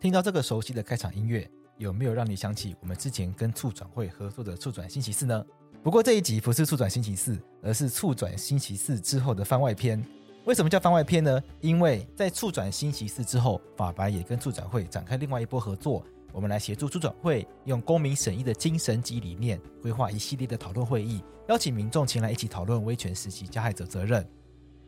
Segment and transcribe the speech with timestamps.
[0.00, 5.44] 听到这个熟悉的开场音乐，有没有让你想起我们之前跟促转会合作的促转星期四呢？
[5.82, 10.00] 不过这一集不是促转星期四，而是促转星期四之后的番外篇。
[10.44, 11.42] 为什么叫番外篇呢？
[11.60, 24.24] 因为在促转星期四之后，法白也跟促转会展开另外一波合作，我们来协助促转会用公民审议的精神及理念，规划一系列的讨论会议，邀请民众前来一起讨论威权时期加害者责任。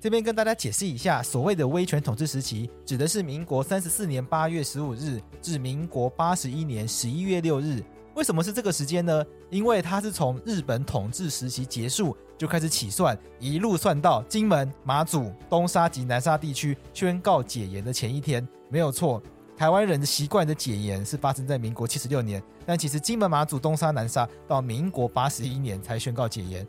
[0.00, 7.82] 这边跟大家解释一下，所谓的威权统治时期，指的是民国三十四年八月十五日至民国八十一年十一月六日。
[8.15, 9.23] 为什么是这个时间呢？
[9.51, 18.46] 因为它是从日本统治时期结束就开始起算，一路算到金门、马祖、东沙及南沙地区宣告解严的前一天。
[18.70, 19.23] 没有错，
[19.54, 26.66] 台湾人的习惯的解严是发生在民国七十六年，但其实金门、马祖、东沙、南沙到民国八十一年才宣告解严。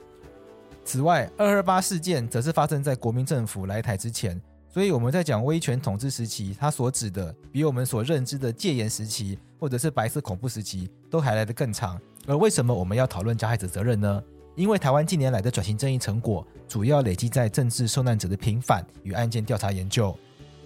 [0.83, 11.99] 此外，二二八事件则是发生在国民政府来台之前，所以我们在讲威权统治时期，它所指的比我们所认知的戒严时期或者是白色恐怖时期都还来得更长。
[12.27, 14.21] 而为什么我们要讨论加害者责任呢？
[14.55, 20.15] 因为台湾近年来的转型正义成果主要累积在政治受难者的平反与案件调查研究。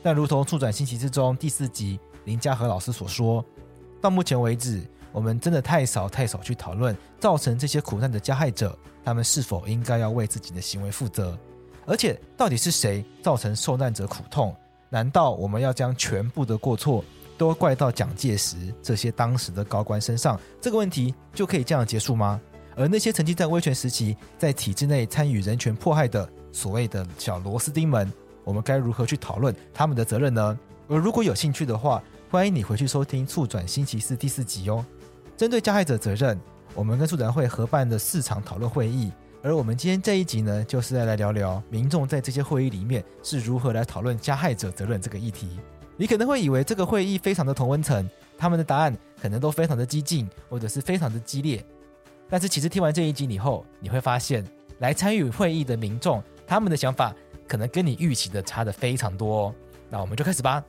[0.01, 3.45] 但如同促转星期四中第四集林家和老师所说，
[4.01, 4.83] 到目前为止，
[5.15, 11.39] 我们真的太少太少去讨论造成这些苦难的加害者，他们是否应该要为自己的行为负责？
[11.85, 14.53] 而且，到底是谁造成受难者苦痛？
[14.89, 17.01] 难道我们要将全部的过错
[17.37, 20.37] 都怪到蒋介石这些当时的高官身上？
[20.59, 22.41] 这个问题就可以这样结束吗？
[22.75, 28.11] 而那些曾经在威权时期在体制内参与人权迫害的所谓的小螺丝钉们，
[28.43, 30.59] 我们该如何去讨论他们的责任呢？
[30.89, 34.85] 而如果有兴趣的话，欢迎你回去收听《促转星期四》第四集哦。
[35.37, 36.39] 针对加害者责任，
[36.73, 39.11] 我们跟促转会合办的四场讨论会议，
[39.43, 45.59] 而我们今天这一集呢，就是要来聊聊民众在这些会议里面是如何来讨论加害者责任这个议题。
[45.97, 51.63] 你可能会以为这个会议非常的同温层，他们的答案可能都非常的激进，或者是非常的激烈。
[52.29, 54.43] 但是其实听完这一集以后，你会发现，
[54.79, 57.13] 来参与会议的民众，他们的想法
[57.45, 59.53] 可能跟你预期的差的非常多。
[59.89, 60.63] 那我们就开始吧。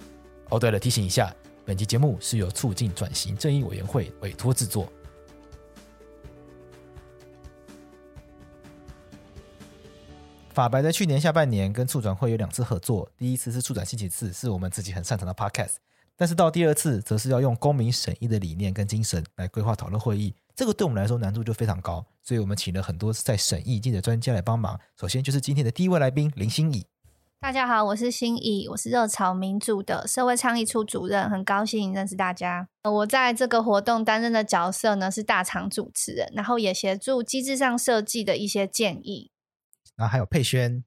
[0.48, 1.33] 哦，对了，提醒一下。
[1.66, 4.88] 本期节目是由促进转型正义委员会委托制作。
[10.50, 15.75] 法白在去年下半年跟促转会有两次合作，第一次是促转星期四，是我们自己很擅长的 podcast，
[16.16, 24.78] 但是到第二次则是要用公民审议的理念跟精神来规划讨论会议，这个对我们来说难度就非常高，所以我们请了很多在审议界的专家来帮忙。
[24.97, 26.87] 首先就是今天的第一位来宾林心怡。
[27.38, 32.69] 大家好，我是新怡，我是热潮民主的社会倡议处主任，很高兴认识大家。
[32.82, 39.30] 我在这个活动担任的角色呢是大场主持人，然后也协助机制上设计的一些建议。
[39.94, 40.82] 然后还有佩轩，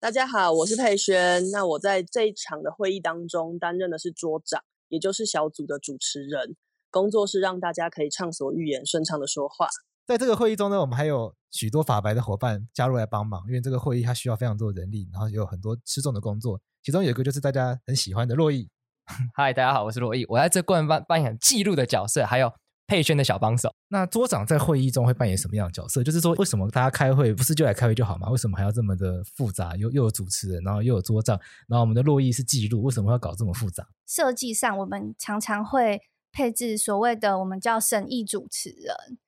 [0.00, 1.48] 大家好，我是佩轩。
[1.50, 6.56] 那我在这一场的会议当中担任的是桌长，也就是小组的主持人，
[6.90, 9.68] 工作是让大家可以畅所欲言，顺畅的说话。
[10.06, 16.60] 在这个会议中呢，我们还有许多法白的伙伴加入来帮忙，因为这个会议它需要非常多的人力，然后也有很多吃重的工作。
[16.80, 18.68] 其中有一个就是大家很喜欢的洛毅。
[19.34, 22.52] 嗨，大家好，我是洛毅，我在这过程扮扮演记录的角色，还有
[22.86, 23.74] 佩轩的小帮手。
[23.88, 26.04] 那桌长在会议中会扮演什么样的角色？
[26.04, 28.30] 就是说，为什么大家开会不是就来开会就好吗？
[28.30, 29.74] 为什么还要这么的复杂？
[29.74, 31.36] 又又有主持人，然后又有桌长，
[31.66, 33.84] 然后我们的洛毅是记录，为什么要搞这么复杂？
[34.06, 36.00] 设计上，我们常常会
[36.30, 39.18] 配置所谓的我们叫审议主持人。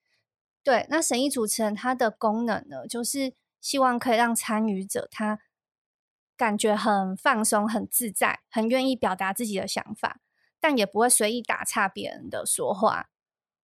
[0.64, 5.38] 对，那审议主持人他的功能呢，就是希望可以让参与者他
[6.36, 10.20] 感觉很放松、很自在、很愿意表达自己的想法，
[10.60, 13.08] 但也不会随意打岔别人的说话。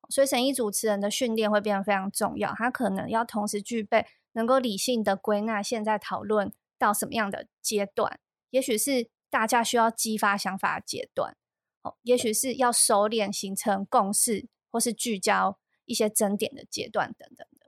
[0.08, 8.18] 所以审议主持人的训练会变得非常重要，他可能要同时具备能够理性的归纳现在讨论到什么样的阶段，
[8.50, 11.36] 也许是大家需要激发想法的阶段，
[11.82, 15.58] 哦，也许是要收敛形成共识或是聚焦。
[15.86, 17.66] 一些争点的阶段等等的，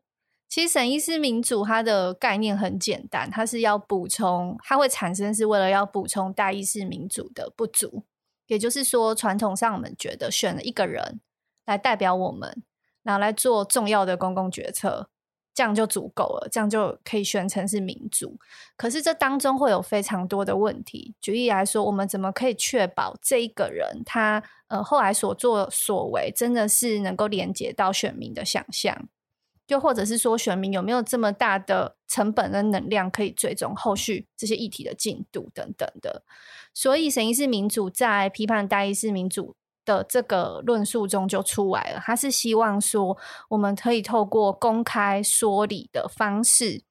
[0.48, 8.04] 其实审议式民主它的概念很简单，它是要补充，它会产生是为了要补充大议式民主的不足。
[8.46, 11.20] 也就是说，传统上我们觉得选了一个人
[11.64, 12.62] 来代表我们，
[13.02, 15.10] 然后来做重要的公共决策，
[15.56, 18.38] 这样就足够了，这样就可以宣称是民主。
[18.76, 21.14] 可是这当中会有非常多的问题。
[21.18, 29.08] 举例来说，我们怎么可以确保这一个人他呃后来所作所为真的是能够连接到选民的想象？
[29.68, 36.22] 又或者是说，选民有没有这么大的成本跟能量可以追踪后续这些议题的进度等等的？
[36.74, 43.16] 所以，审议式民主在批判代议式民主的这个论述中就出来了，他是希望说，
[43.48, 46.82] 我们可以透过公开说理的方式，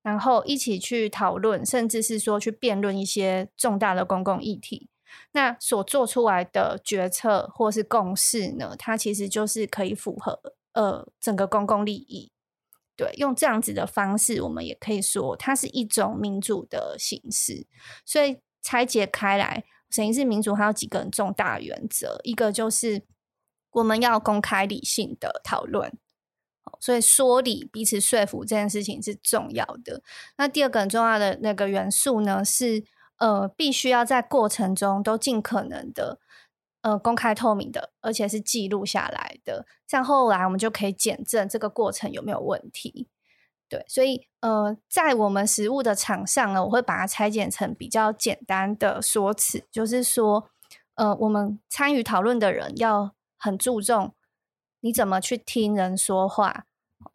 [0.00, 4.88] 然后一起去讨论，甚至是说去辩论一些重大的公共议题。
[5.32, 10.40] 那所做出来的决策或是共识呢，它其实就是可以符合
[10.72, 12.30] 呃整个公共利益。
[12.96, 17.66] 对，用这样子的方式，我们也可以说它是一种民主的形式。
[18.04, 19.64] 所以拆解开来。
[19.90, 23.02] 审议式民主还有几个很重大原则，一个就是
[23.70, 25.92] 我们要公开理性的讨论，
[26.80, 30.02] 所以说理彼此说服这件事情是重要的。
[30.36, 32.84] 那第二个很重要的那个元素呢，是
[33.18, 36.18] 呃必须要在过程中都尽可能的
[36.82, 43.08] 呃公开透明的，而且是记录下来的，像后来我们就可以检证这个过程有没有问题。
[43.68, 50.48] 对，所以呃，在我们实务的场上呢，我会把它拆解成比较简单的说辞，就是说，
[50.94, 54.14] 呃，我们参与讨论的人要很注重
[54.80, 56.66] 你怎么去听人说话，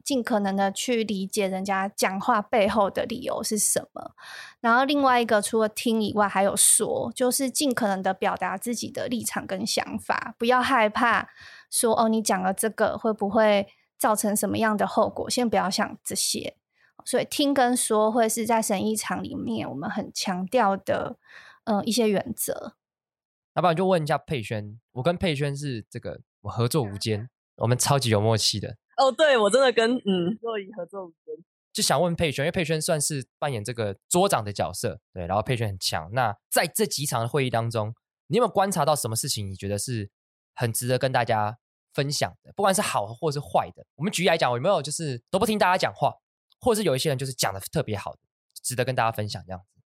[0.03, 4.11] 尽可能的去理解人家讲话背后的理由是什么。
[4.59, 11.29] 然后另外一个，除了听以外，还有说，就是尽可能的表达自己的立场跟想法，不要害怕
[11.69, 13.69] 说哦，你讲了这个会不会？
[14.01, 15.29] 造成什么样的后果？
[15.29, 16.57] 先不要想这些，
[17.05, 21.19] 所以听跟说会是在审议场里面我们很强调的，
[21.65, 22.73] 呃，一些原则。
[23.53, 28.75] 要不然就问一下佩轩，我跟佩轩是这个我合作无间，我们超级有默契的。
[28.97, 31.35] 哦，对，我真的跟嗯若仪合作无间，
[31.71, 36.09] 就想问佩轩，因为佩轩算是扮演这个桌长的角色，对，然后佩轩很强。
[36.13, 37.93] 那在这几场的会议当中，
[38.25, 39.47] 你有没有观察到什么事情？
[39.47, 40.09] 你觉得是
[40.55, 41.59] 很值得跟大家？
[41.93, 46.13] 分享的，不管是好或是坏的，我们举例来讲，有没有就是都不听大家讲话，
[46.59, 48.19] 或者是有一些人就是讲的特别好的，
[48.61, 49.81] 值得跟大家分享这样子。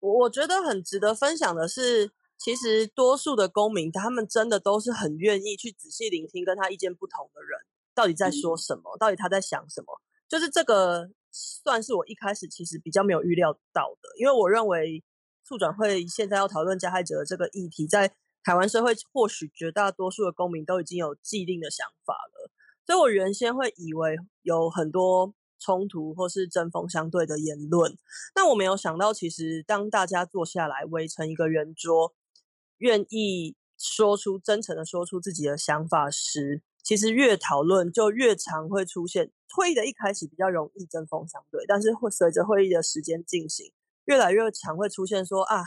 [0.00, 7.58] 我我觉得很值得分享的是，其实多数的公民，他们真的都是很愿意去仔细聆听跟他意见不同的人
[7.94, 10.00] 到底在说什么，嗯、到底他在想什么。
[10.28, 15.02] 就是这个算是我一开始其实比较没有预料到的，因为我认为
[15.42, 18.14] 促转会现在要讨论加害者的这个议题，在
[18.44, 22.50] 台湾社会或许绝大多数的公民都已经有既定的想法了，
[22.86, 27.98] 所以我原先会以为有很多冲突或是针锋相对的言论，
[28.32, 32.14] 但我没有想到，其实当大家坐下来围成一个圆桌，
[32.78, 39.30] 愿意说出真诚的说出自己的想法时，其实越讨论就越常会出现。
[39.54, 43.72] 会议的一开始比较容易针锋相对，但是会随着会议的时间进行，
[44.04, 45.64] 越来越常会出现说啊。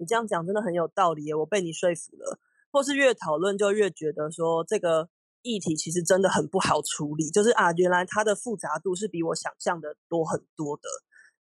[0.00, 2.38] 你这样讲真的很有道理，我被你说服了。
[2.72, 5.10] 或是越讨论就越觉得说这个
[5.42, 10.88] 议题其实真的很不好处理，就是啊，原来它的复杂度是比我想象的多很多的。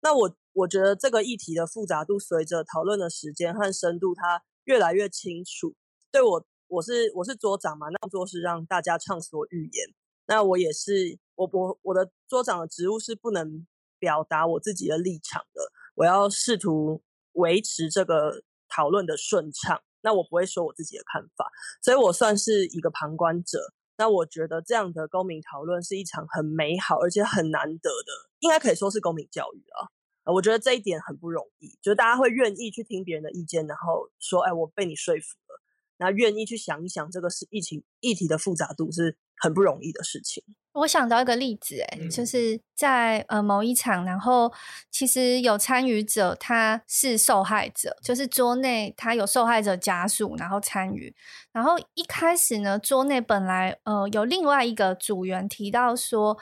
[0.01, 5.73] 那我我觉得这个议题的复杂度随着讨论的时间和深度，它越来越清楚。
[6.11, 9.87] 对我，我是我是桌长嘛，那做是让大家畅所欲言。
[10.25, 13.65] 那我也是，我我我的桌长的职务是不能
[13.99, 17.03] 表达我自己的立场的，我要试图
[17.33, 18.43] 维持这个。
[18.69, 21.49] 讨论的顺畅，那我不会说我自己的看法，
[21.81, 23.73] 所以我算是一个旁观者。
[23.97, 29.89] 那我觉得这样的公民讨论是一场很美好而且很难得的，应该可以说是公民教育啊。
[30.31, 35.59] 我觉得这一点很不容易，就是大家会愿意去听别人的意见，然后说：“哎，我被你说服了。”
[35.97, 40.43] 那愿意去想一想这个是疫情议题的复杂度是很不容易的事情。
[40.73, 44.53] 我想到一个例子，哎，就是在呃某一场，然后
[44.91, 51.13] 其实有参与者他是受害者，就是桌内他有受害者家属，然后参与。
[51.51, 56.37] 然后一开始呢，桌内本来呃有另外一个组员提到说，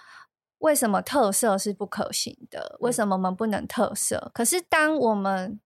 [0.60, 2.76] 为什么特色是不可行的？
[2.82, 4.30] 为什么我们不能特色？
[4.34, 5.60] 可是当我们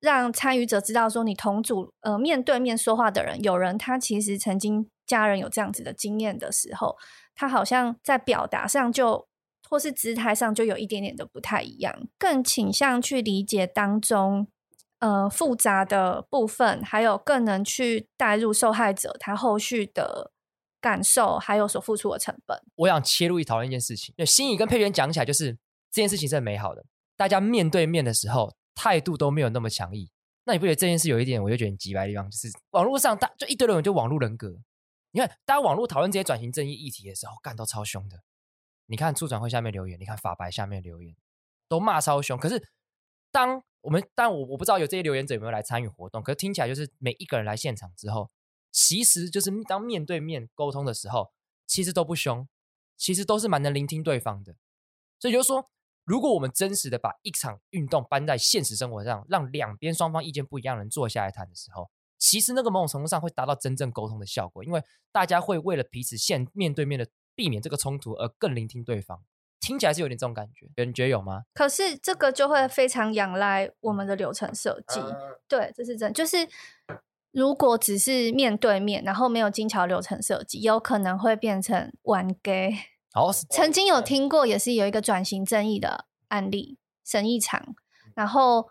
[0.00, 4.88] 让参与者知道说，你同组呃面对面说话的人，有人他其实曾经
[5.20, 6.96] 家人有这样子的经验的时候，
[7.34, 9.28] 他好像在表达上就
[9.68, 14.48] 或是姿态上就有一点点的不太一样，更倾向去理解当中
[15.00, 20.32] 呃复杂的部分，还有更能去带入受害者他后续的
[20.80, 22.60] 感受，还有所付出的成本。
[22.76, 25.52] 我想切入一讨论一件事情，心怡跟佩萱讲起来，就是
[25.90, 26.84] 这件事情是很美好的，
[27.16, 28.54] 大家面对面的时候。
[28.74, 30.08] 态度都没有那么强硬，
[30.44, 34.48] 那你不觉得这件事有一点，我就觉得很奇怪的地方，就是网络上大就一堆人就网络人格。
[35.12, 38.22] 你看，大家网络讨论这些转型正义议题的时候，干都超凶的。
[38.86, 41.14] 你看促转会下面留言，你看法白下面留言，
[41.68, 42.38] 都骂超凶。
[42.38, 42.70] 可是
[43.30, 48.30] 当我们，但我我不知道有这些留言者有没有来参与活动，可是听起来就是每一个人来现场之后，
[48.70, 51.32] 其实就是当面对面沟通的时候，
[51.66, 52.48] 其实都不凶，
[52.96, 54.56] 其实都是蛮能聆听对方的。
[55.18, 55.70] 所以就是说，
[56.04, 61.90] 如果我们真实的把一场运动搬在现实生活上，让两边双方意见不一样的人坐下来谈的时候，
[62.22, 69.24] 其实那个某种程度上会达到真正沟通的效果，因为大家会为了彼此现面对面的避免这个冲突而更聆听对方。
[69.58, 71.42] 听起来是有点这种感觉，有人觉得有吗？
[71.52, 75.00] 可是这个就会非常仰赖我们的流程设计。
[75.00, 76.48] 呃、对，这是真，就是
[77.32, 82.72] 如果只是面对面，然后没有精巧流程设计，有可能会变成玩 gay。
[83.12, 87.74] 好，曾经有听过，也是有一个转型正义的案例，审议场，
[88.14, 88.70] 然后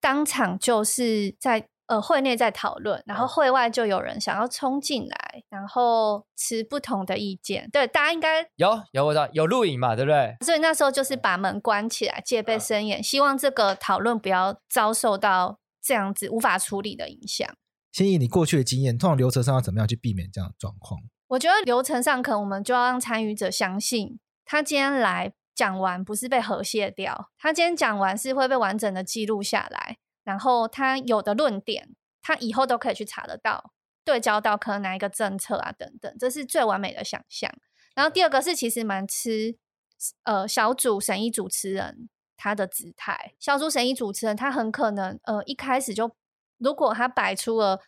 [0.00, 7.68] 当场就是在呃会内在讨论，然后会外就有人想要冲进来，然后持不同的意见。
[7.70, 10.36] 对，大家应该有有我知道有录影嘛，对不对？
[10.44, 17.48] 所以那时候就是把门关起来，戒备森严，希望这个讨论不要遭受到这样子无法处理的影响。
[17.92, 21.00] 先以你过去的经验，通常流程上要怎么样去避免这样的状况？
[21.28, 33.72] 我觉得流程上，可能我们就要让参与者相信，他今天来讲完不是被和谐掉，他今天讲完是会被完整的记录下来，然后他有的论点，他以后都可以去查得到，
[34.04, 37.54] 对焦到可能哪一个政策啊等等，这是最完美的想象。
[37.94, 39.56] 然后第二个是其实蛮吃
[40.24, 46.16] 呃小组审议主持人他的姿态，小组审议主持人他很可能呃一开始就
[46.58, 47.80] 如果他摆出了。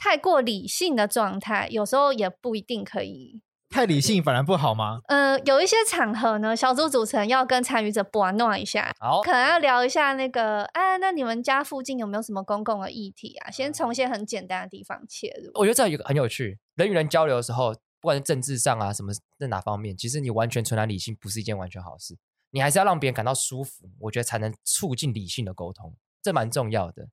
[0.00, 3.42] 太过理性的状态，有时候也不一定可以。
[3.70, 5.00] 太理性反而不好吗？
[5.08, 13.50] 呃，有一些场合呢，小组组成要跟参与者玩弄一下，好，可能要聊一下那个，啊，那你们家附近有没有什么公共的议题啊？
[13.50, 15.50] 先从一些很简单的地方切入。
[15.54, 22.16] 我觉得这有个很有趣，人与人交流的时候，不管是政治上啊，什么在哪方面，其实你完全纯然理性不是一件完全好事，
[22.50, 27.08] 你还是要让别人感到舒服，我觉得才能促进理性的沟通，这蛮重要的。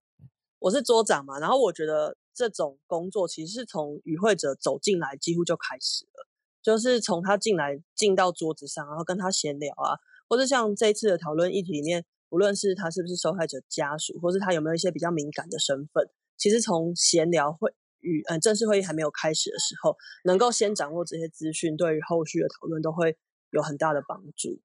[0.60, 6.28] 我是桌长嘛，然后我觉得这种工作其实是从与会者走进来几乎就开始了，
[6.66, 9.94] 就是从他进来进到桌子上，然后跟他闲聊啊，
[10.28, 23.16] 或者像这一次的讨论议题里面，无论是他是不是受害者家属，或是他有没有一些比较敏感的身份，其实从闲聊会与嗯正式会议还没有开始的时候，能够先掌握这些资讯，对于后续的讨论都会
[23.52, 24.60] 有很大的帮助。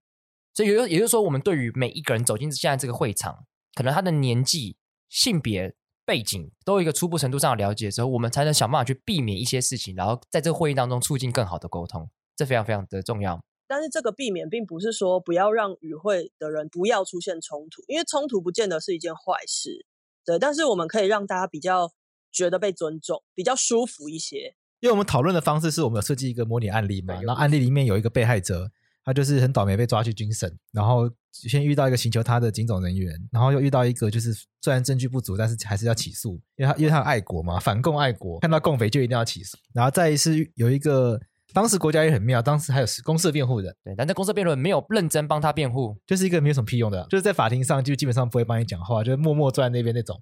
[0.55, 4.79] 所以也就也就是说，我们对于每一个人走进现在这个会场，可能他的年纪、
[5.11, 5.77] 性别。
[6.11, 13.41] 背景都有一个初步程度上的了解之后，我们才能想办法去避免一些事情，然后在这个会议当中促进更好的沟通，这非常非常的重要。
[13.69, 19.87] 但是这个避免并不是说不要让与会的人不要出现冲突，因为冲突不见得是一件坏事。
[20.25, 21.93] 对，但是我们可以让大家比较
[22.33, 24.57] 觉得被尊重，比较舒服一些。
[24.81, 28.73] 因为我们讨论的方式是我们有设计一个模拟案例嘛，然后案例里面有一个被害者。
[29.03, 39.57] 他就是很倒霉被抓去军审，然后先遇到一个寻求他的警种人员，然后又遇到一个就是虽然证据不足，但是还是要起诉，因为他因为他爱国嘛，反共爱国，看到共匪就一定要起诉。
[39.73, 41.21] 然后再一次有一个，
[41.53, 50.21] 当时国家也很妙，当时还有公社辩护人，对，但这公社辩护人没有认真帮他辩护，就是一个没有什么屁用的，就是在法庭上就基本上不会帮你讲话，就是默默坐在那边那种。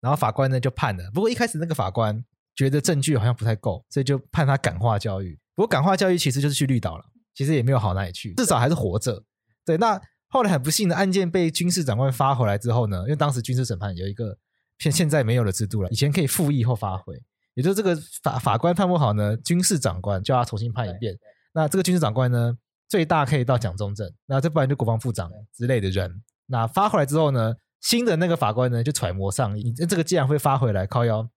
[0.00, 2.24] 然后法官呢就判了，不过一开始那个法官
[2.56, 5.38] 觉得证据好像不太够，所以就判他感化教育。
[5.54, 7.04] 不过感化教育其实就是去绿岛了。
[7.34, 9.24] 其实也没有好哪里去，至少还是活着。
[9.64, 9.98] 对，那
[10.32, 14.34] 后来很不幸的案件被军事长官发回来之后呢，因为当时军事审判有一个
[14.78, 17.22] 现现在没有的制度了，以前可以复议或发回，
[17.52, 21.14] 也就是这个法法官判不好呢，军事长官就要重新判一遍。
[21.52, 22.56] 那这个军事长官呢，
[22.88, 26.22] 最大可以到蒋中正，那这不然就国防部长之类的人。
[26.46, 31.28] 那发回来之后呢，新的那个法官呢就揣摩上意，这个既然会发回来靠腰，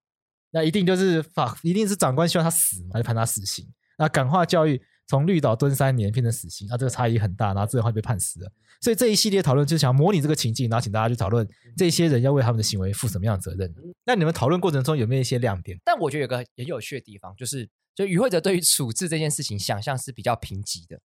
[0.51, 3.67] 那一定就是法一定是长官希望他死嘛，就判他死刑。
[3.97, 4.81] 那感化教育。
[5.07, 8.51] 从绿岛蹲三年变成死刑，那，这个差异很大，然后最后被判死了。
[8.81, 13.73] 所以这一系列讨论就是想模拟这个情境，然后请大家去讨论这些人要为他们的行为负什么样的责任。
[14.05, 15.77] 那你们讨论过程中有没有一些亮点？
[15.83, 20.99] 但我觉得有个很有趣的地方，就是就与会者对于处置这件事情想象是比较平级的，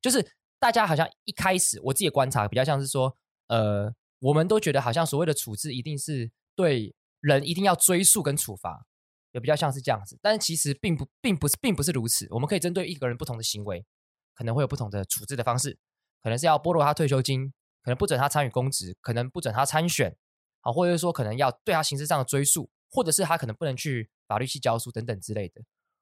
[0.00, 0.24] 就是
[0.58, 3.16] 大家好像一开始我自己观察比较像是说，
[3.48, 8.86] 呃，我们都觉得好像所谓的处置一定是对人一定要追溯跟处罚。
[9.32, 12.24] 也比较像是这样子，但是其实并不，并不是，并不是如此。
[12.30, 13.84] 我们可以针对一个人不同的行为，
[14.32, 15.76] 可能会有不同的处置的方式，
[16.24, 17.52] 可能是要剥夺他退休金，
[17.82, 20.16] 可能不准他参与公职，可能不准他参选，
[20.60, 25.60] 好，或者是说可能要对他刑事上的追诉，或者是他可能不能去法律系教书等等之类的。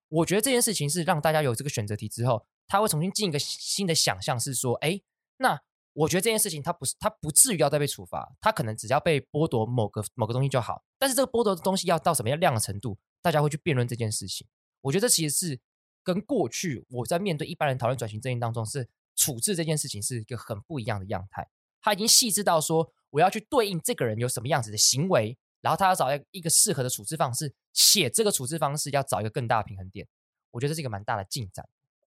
[0.08, 5.00] 我觉得这件事情是让大家有这个选择题之后，他会重新进一个新的想象，是说，哎，
[5.38, 5.60] 那
[5.94, 12.96] 我觉得这件事情他不是，他不至于要再被处罚，他可能只要被剥夺某个某个东西就好，但是这个剥夺的东西要到什么样量的程度？
[13.20, 14.46] 大家会去辩论这件事情，
[14.82, 15.60] 我觉得这其实是
[16.02, 18.88] 跟过去我在面对一般人讨论转型正义当中是
[19.22, 21.48] 处置这件事情是一个很不一样的样态。
[21.80, 30.08] 他已经细致到说，我要去对应这个人有什么样子的行为，然后他要找一个适合的处置方式，写这个处置方式要找一个更大的平衡点。
[30.50, 31.68] 我觉得这是一个蛮大的进展。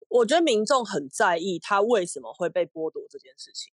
[0.10, 3.74] 我觉得民众很在意他为什么会被剥夺这件事情，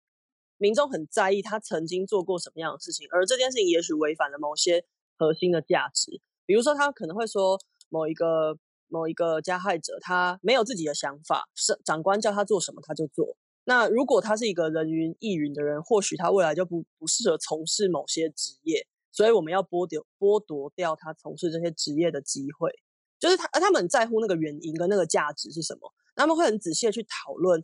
[0.58, 4.84] 民众很在意他曾经做过什么样的事情，而这件事情也许违反了某些
[5.16, 7.58] 核心的价值，比如说他可能会说
[7.88, 8.56] 某一个
[8.90, 13.36] 某一个加害者他没有自己的想法，是长官叫他做什么他就做。
[13.64, 22.70] 那如果他是一个人云亦云的人，或许他未来就不不适合从事某些职业，所以我们要剥夺剥夺掉他从事这些职业的机会。
[23.18, 27.62] 就是他他们很在乎那个原因跟那个价值是什么，他们会很仔细的去讨论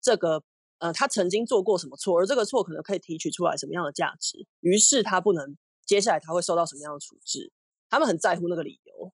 [0.00, 0.42] 这个
[0.78, 7.52] 呃他曾经做过什么错，而这个错可能可以提取出来什么样的价值，于是他不能接下来他会受到什么样的处置，
[7.90, 9.12] 他们很在乎那个理由。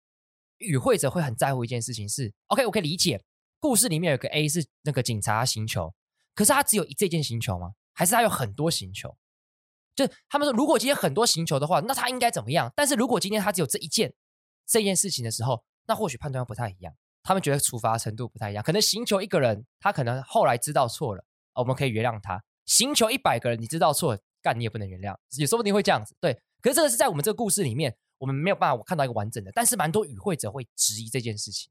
[0.64, 3.22] 与会者会很在乎一件事情是，OK，我可以理解，
[3.60, 5.94] 故事里面有个 A 是那个警察刑求。
[6.34, 7.72] 可是他只有一这件刑求吗？
[7.92, 9.16] 还是他有很多刑求？
[9.94, 12.72] 就他们说，如果今天很多刑求的话，那他应该怎么样？
[12.74, 14.12] 但是如果今天他只有这一件
[14.66, 16.92] 这件事情的时候，那或许判断又不太一样。
[17.22, 18.62] 他们觉得处罚程度不太一样。
[18.62, 26.16] 可能刑求一个人，他可能后来知道错了，我们可以原谅他；刑求一百个人，你知道错了，干你也不能原谅，也说不定会这样子。
[26.20, 29.50] 对，可是这个是在我们这个故事里面，我们没有办法我看到一个完整的。
[29.54, 31.70] 但是蛮多与会者会质疑这件事情。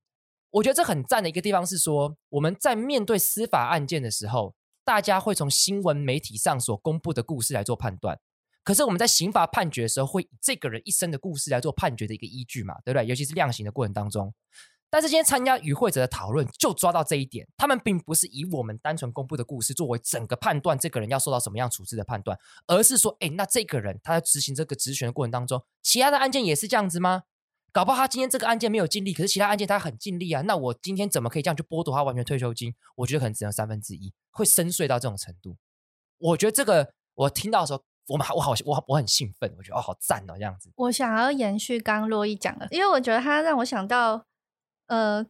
[0.52, 8.20] 我觉得这很赞的一个地方是说，我们在面对司法案件的时候，大家会从新闻媒体上所公布的故事来做判断。
[8.64, 13.06] 可是我们在刑罚判决的时候，会以这个人一生的故事来做判决的一个依据嘛，对不对？
[13.08, 14.34] 尤其是量刑的过程当中。
[14.94, 27.24] 但是今天参加与会者的讨论就抓到这一点，他们并不是以我们单纯公布的故事作为整个判断这个人要受到什么样处置的判断，而是说，哎，那这个人他在执行这个职权的过程当中，其他的案件也是这样子吗？
[27.72, 30.44] 搞不好他今天这个案件没有尽力，可是其他案件他很尽力啊。
[30.44, 32.76] 那我今天怎么可以这样去剥夺他完全退休金？
[32.98, 35.58] 我觉得可能只能三分之一，会深邃到这种程度。
[36.20, 40.72] 我觉得这个我听到的时候，我们我好我我很兴奋，我觉得哦好赞哦这样子。
[40.76, 44.24] 我想要延续刚洛伊讲的，因为我觉得他让我想到，
[44.94, 45.26] 呃，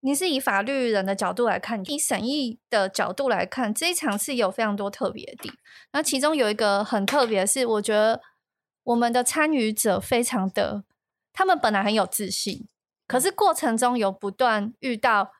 [0.00, 5.50] 你是以法律人的角度来看，以审议的角度来看，这一场是有非常多特别的地。
[5.92, 8.20] 那其中有一个很特别的是，我觉得
[8.82, 10.84] 我们的参与者非常的。
[11.32, 12.68] 他们本来很有自信，
[13.06, 15.32] 可是过程中有不断遇到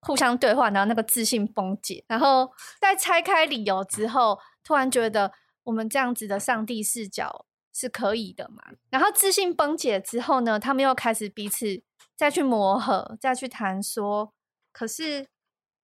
[0.00, 5.30] 互相对话，然后那个自信崩解，然后在拆开理由之后，突然觉得
[5.62, 8.64] 我们这样子的上帝视角是可以的嘛？
[8.90, 11.80] 然后自信崩解之后呢，他们又开始彼此
[12.18, 14.34] 再去磨合，再去谈说，
[14.72, 15.28] 可是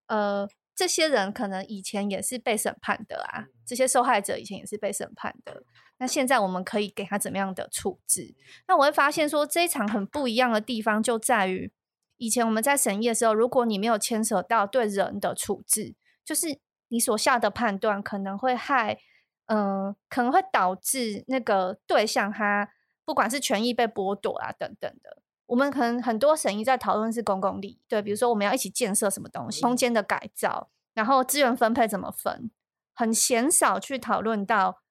[0.08, 5.62] 呃，这些人可能以前也是被审判的啊，这些受害者以前也是被审判的。
[5.98, 8.34] 那现在我们可以给他怎么样的处置？
[8.66, 11.72] 那我会发现说，这一场很不一样的地方就在于，
[12.16, 15.94] 以前我们在审议的时候，如果你没有牵扯到对人的处置，
[16.24, 18.98] 就是你所下的判断可能会害，
[19.46, 22.70] 嗯、呃，可能会导致那个对象他
[23.04, 25.22] 不管是权益被剥夺啊等等的。
[25.46, 32.50] 我们可能很多审议在讨论是公共利益，对，比如说我们要一起建设什么东西，空间的改造，然后资源分配怎么分，
[32.94, 34.82] 很鲜少去讨论到。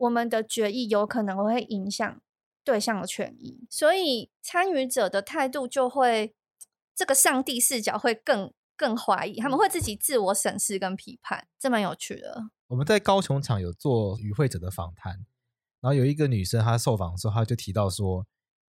[0.00, 2.22] 我们的决议有可能会影响
[2.64, 6.34] 对象的权益，所以参与者的态度就会
[6.94, 12.44] 这个上帝视角会更更怀疑，他们会自己自我审视跟批判，这蛮有趣的。
[12.68, 15.26] 我们在高雄场有做与会者的访谈，
[15.82, 18.26] 然后有一个女生她受访的时候，她就提到说，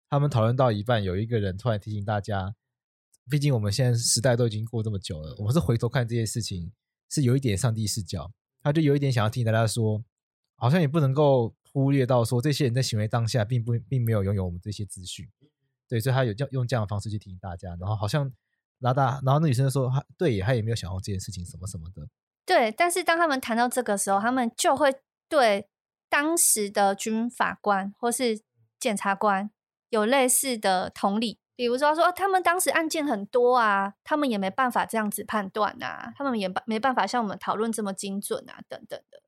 [0.10, 2.56] 他们讨论到一半，有一个人突然提醒大家，
[3.30, 6.72] 毕竟我们现在时代都已经过这么久了，我们是回头看这件事情，
[7.10, 10.04] 是有一点上帝视角，他就有一点想要提醒大家说。
[10.62, 15.26] 好像也不能够忽略到说，这些人在行为当下并不并没有拥有我们这些资讯，
[15.88, 18.30] 对，所以他有用这样的方式去提醒大家，然后好像
[18.80, 22.06] 拉大，然后那女生说，他对，他也没有想到这件事情什么什么的，
[22.46, 24.94] 对，但是当他们谈到这个时候，他们就会
[25.30, 25.70] 对
[26.10, 28.42] 当时的军法官或是
[28.78, 29.50] 检察官
[29.90, 39.22] 有类似的同理，比如说说他们当时案件很多啊，他们也没办法这样子判断啊，他们也没办法像我们讨论这么精准啊，等等的。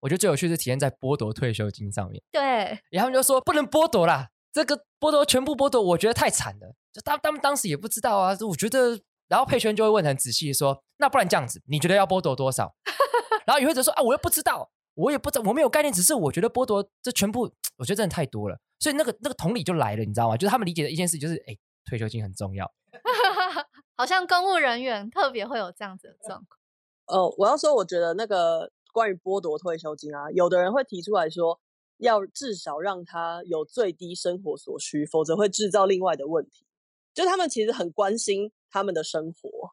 [0.00, 2.20] 我觉得最有趣是体验在剥夺退休金上面。
[2.32, 2.42] 对，
[2.90, 6.74] 然后他们就说不能剥夺啦，这个剥夺全部剥夺，我觉得太惨了。
[6.92, 12.74] 就他他们当时也不知道啊，我觉得，然后佩轩就会问很仔细说，那不然这样子，你觉得要剥夺多少？
[13.46, 18.58] 然后与会者说啊，我又不知道，我也不知道，我没有概念，只是我觉得剥夺这全部，我觉得真的太多了。
[18.78, 20.36] 所以那个那个同理就来了，你知道吗？
[20.36, 22.70] 就是他们理解的一件事就是，哎，退休金很重要，
[23.96, 26.58] 好像公务人员特别会有这样子的状况。
[27.06, 28.70] 呃，我要说，我觉得那个。
[28.94, 31.58] 关于剥夺退休金啊，有的人会提出来说，
[31.96, 36.66] 要至少让他有最低生活所需，否则会制造另外的问题。
[37.14, 39.70] 就他们其实很关心他们的生活，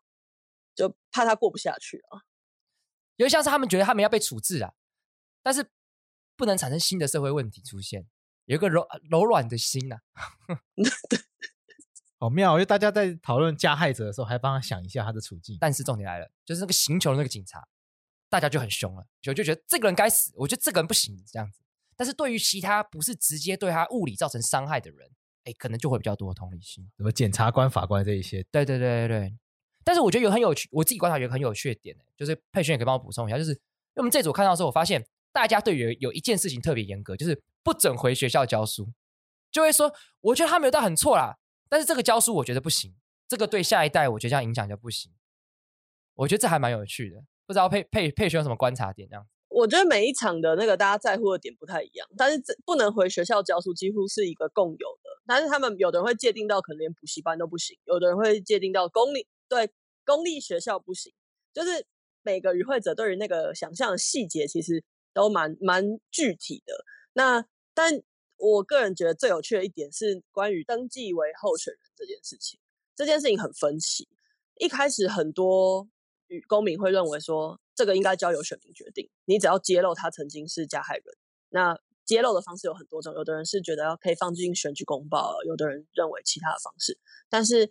[0.74, 2.24] 就怕他过不下去啊。
[3.18, 4.72] 有点像是他们觉得他们要被处置啊，
[5.50, 5.68] 但是
[6.38, 8.06] 不能产生新的社会问题出现，
[8.46, 10.62] 有一个柔柔软的心 呐、啊。
[12.22, 12.54] 好妙！
[12.54, 15.58] 因为大家在讨论加害者的时候，还帮他想一下他的处境。
[15.60, 17.68] 但是重点来了，就是那个行球的那个警察，
[18.30, 21.60] 大家就很凶了，就就觉得这个人该死，我觉得这个人不行这样子。
[21.96, 25.10] 但是对于其他不是直接对他物理造成伤害的人，
[25.46, 26.88] 哎，可能就会比较多的同理心。
[26.96, 28.44] 什么检察官、法官这一些？
[28.52, 29.38] 对对对对对。
[29.84, 38.90] 但是我觉得有很有趣，我自己观察有一个很有趣的点呢，就是佩轩也可以帮我补充一下，就是因为我们这组看到的时候，我发现大家对于有一件事情特别严格，就是不准回学校教书，
[39.52, 41.38] 就会说，我觉得他没有到很错啦，
[41.68, 42.96] 但是这个教书我觉得不行，
[43.28, 45.12] 这个对下一代我觉得这样影响就不行。
[46.16, 49.26] 我觉得这还蛮有趣的，不知道佩佩佩瑄有什么观察点这样。
[49.48, 55.10] 我觉得每一场的那个大家在乎的点不太一样，但是这不能回学校教书几乎是一个共有的。
[55.26, 59.70] 但是他们有的人会界定到可能连补习班都不行，有的人会界定到公立对
[60.06, 61.14] 公立学校不行，
[61.54, 61.86] 就是
[62.22, 66.86] 每个与会者对于那个想象的细节其实都蛮蛮具体的。
[67.14, 68.02] 那但
[68.38, 72.60] 我个人觉得最有趣的一点是关于登记为候选人这件事情，
[72.96, 74.08] 这件事情很分歧。
[74.56, 75.88] 一开始很多
[76.28, 77.60] 与公民会认为说。
[77.80, 79.10] 这个应该交由选民决定。
[79.24, 81.06] 你只要揭露他曾经是加害人，
[81.48, 83.14] 那揭露的方式有很多种。
[83.14, 87.00] 有的人是觉得要可以放进选举公报，有的人认为其他的方式。
[87.30, 87.70] 但是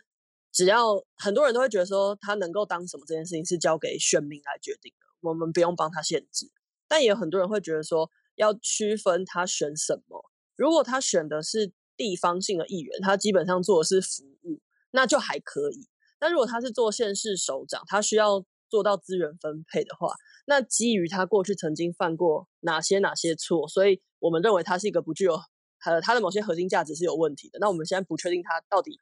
[0.51, 6.51] 只要很多人都会觉得说他能够当什么这件事情是交给选民来决定的，我们不用帮他限制。
[6.89, 10.31] 但也有很多人会觉得说要区分他选什么。
[10.57, 15.89] 如果他选的是地方性的议员，他基本上做的是服务，那就还可以。
[16.19, 18.45] 但如果他是做县市首长，他需要。
[18.71, 20.13] 做到资源分配的话，
[20.45, 25.41] 那基于他过去曾经犯过哪些哪些错，所以我们认为他是一个不具有
[25.87, 27.59] 呃他的某些核心价值是有问题的。
[27.61, 29.01] 那我们现在不确定他到底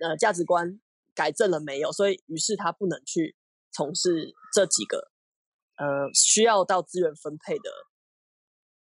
[0.00, 0.80] 呃价值观
[1.14, 3.36] 改正了没有，所以于是他不能去
[3.70, 5.12] 从事这几个
[5.76, 7.70] 呃需要到资源分配的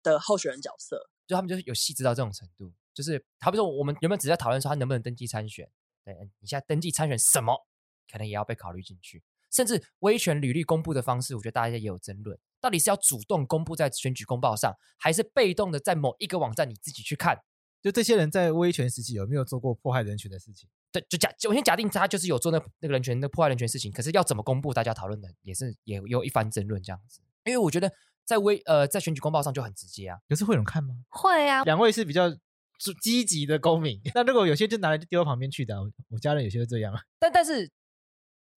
[0.04, 1.10] 的候选人角色。
[1.28, 5.68] 就他们就是有细致到这种程度，就是好比说我们原本只在讨论说他能不能登记参选，
[6.04, 7.66] 对，你现在登记参选什么，
[8.12, 9.24] 可能也要被考虑进去。
[9.52, 17.44] 甚至威权履历公布的方式，我觉得大家也有争论，到底是要主动公布在选举公报上，还是被动的在某一个网站你自己去看？
[17.86, 20.68] 就这些人在威权时期有没有做过迫害人权的事情？
[20.92, 27.22] 对，就假我先假定他就是有做那那个人权那迫害人权事情，可是要怎么公布，大家讨论的也是也有一番争论这样子。
[27.44, 27.92] 因为我觉得
[28.26, 30.96] 在威呃在选举公报上就很直接啊，可是会有人看吗？
[31.10, 32.28] 会啊，两位是比较
[33.04, 35.76] 积极的公民，那如果有些就拿来就丢到旁边去的，
[36.10, 37.72] 我家人有些是这样啊，但但是。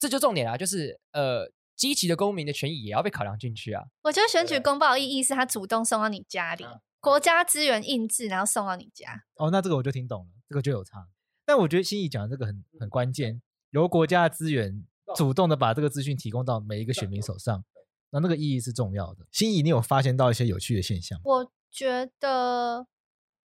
[0.01, 3.83] 这就重点啊，就是呃，积极的公民的权益也要被考量进去啊。
[4.03, 9.25] 我觉得选举公报意义是他主动送到你家里，啊、国家资源印制，然后送到你家。
[9.37, 11.09] 哦，那这个我就听懂了，这个就有差。
[11.45, 14.85] 但我觉得心怡讲的这个很很关键，由国家的资源
[15.17, 17.65] 主动的把这个资讯提供到每一个选民手上，
[18.11, 19.27] 那那个意义是重要的。
[19.33, 21.21] 心怡，你有发现到一些有趣的现象？
[21.25, 22.87] 我觉得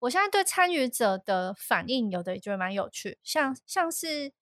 [0.00, 4.32] 我现在对参与者的反应，有的也觉得蛮有趣，像像是。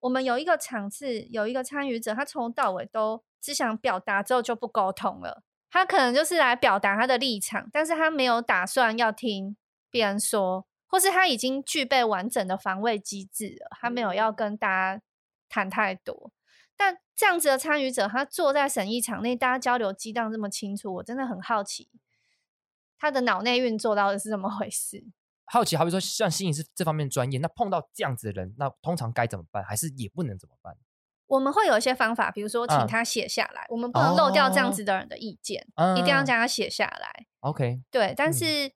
[0.00, 5.42] 我们有一个场次，有一个参与者，他从头到尾都只想表达，之后就不沟通了。
[5.74, 9.56] 他可能就是来表达他的立场，但是他没有打算要听
[9.90, 15.02] 别人说，或是他已经具备完整的防卫机制了，他没有要跟大家
[15.48, 16.30] 谈太多。
[16.76, 21.88] 但这样子的参与者，他坐在审议场内，大家交流激荡这么清楚，我真的很好奇，
[22.96, 25.04] 他的脑内运作到底是怎么回事。
[25.46, 29.64] 好奇，好比说像心理是这方面专业，那碰到这样子的人，那通常该怎么办？
[29.64, 30.76] 还是也不能怎么办？
[31.34, 37.26] 我们会有一些方法，比如说请他写下来，啊、我们不能漏掉这样子的人的意见，哦、一定要将他写下来。
[37.40, 38.66] OK，对，但是。
[38.66, 38.72] 嗯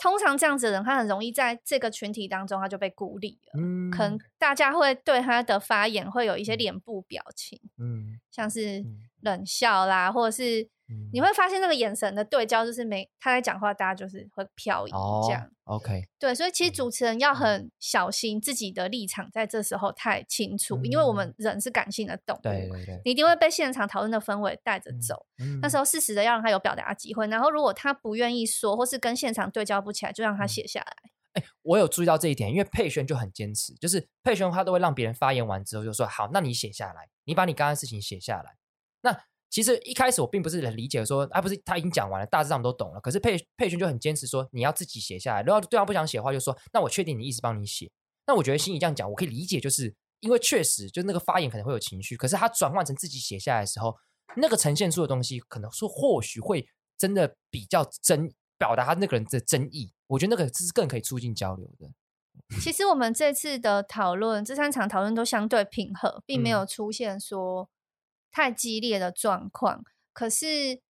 [0.00, 3.60] 通常这样子的人，他很容易在这个群体当中，他就被孤立了。
[3.60, 8.84] 嗯，可能大家会对他的发言会有一些脸部表情，嗯，像是
[9.22, 10.70] 冷笑啦，或者是。
[11.12, 14.90] 你会发现那个眼神的对焦，就是没他在讲话，大家就是会飘移
[15.26, 15.50] 这样。
[15.64, 25.26] Oh, OK，对，所以其实主持人要很小心自己的立场，在这时候太清楚，嗯、因为我们人是感性的动物，对对对，你一定会被现场讨论的氛围带着走。
[25.38, 30.96] 嗯、那时候适时的要让他有表达机会，然后如果他不愿意说，或是跟现场对焦不起来，就让他写下来。
[31.34, 38.56] 哎、欸，我有注意到这一点，因为佩璇就很坚持，就是佩璇他都会让别人发言完之后就说：“好，那你写下来，你把你刚刚的事情写下来。”
[39.02, 39.12] 那
[39.50, 43.00] 其实一开始我并不是很理解说，啊，不是他已经讲完了，大致上都懂了。
[43.00, 45.42] 可是佩佩瑄就很坚持说，你要自己写下来。
[45.42, 47.90] 如果对方不想写的话，就说，那我确定你一直帮你写。
[48.26, 53.96] 那我觉得心怡这样讲，我可以理解，就是因为确实就那个发言可能会有情绪，可是他转换成自己写下来的时候，
[54.36, 59.92] 那个呈现出的东西，可能说或许会真的比较真，表达他那个人的真意。
[60.08, 61.90] 我觉得那个是更可以促进交流的。
[62.60, 67.68] 其实我们这次的讨论，这三场讨论都相对平和，并没有出现说
[68.30, 69.76] 太激烈的状况。
[69.78, 70.80] 嗯、可是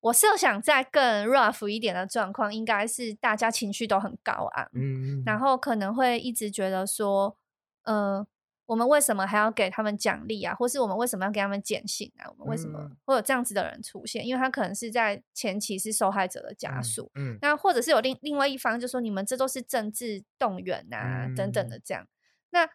[0.00, 7.36] 我设想在更 rough 一点的状况，应该是大家情绪都很高昂，嗯，然后可能会一直觉得说，
[7.82, 8.26] 嗯、呃。
[8.66, 10.54] 我们为什么还要给他们奖励啊？
[10.54, 12.24] 或是我们为什么要给他们减刑啊？
[12.30, 14.26] 我们为什么会有这样子的人出现？
[14.26, 22.08] 因为他可能是在前期是受害者的家属，嗯，嗯，那或者是有另另外一方就说你们这都是政治动员啊，嗯、等等的这样。
[22.52, 22.66] 那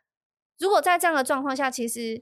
[0.60, 2.21] 如果在这样的状况下，其实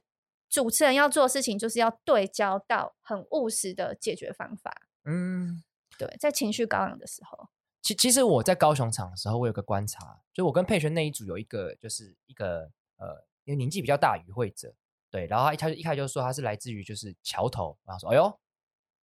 [0.50, 4.88] 主持人要做的事情就是要对焦到很务实的解决方法。
[5.06, 5.64] 嗯，
[5.98, 7.50] 对，在情绪高昂的时候，
[7.82, 13.28] 其其实我在高雄场的时候，我有个观察，就我跟佩璇那一组有一个就是一个呃。
[13.48, 14.76] 因为年纪比较大，与会者
[15.10, 18.40] 对，然后他一开一开始就说他是来自于就是桥头，然后说哎呦，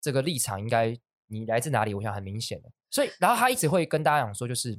[0.01, 0.93] 这个立场应该
[1.27, 1.93] 你来自哪里？
[1.93, 4.77] 我想很明显的，所以然后他一直会跟大家讲说，就是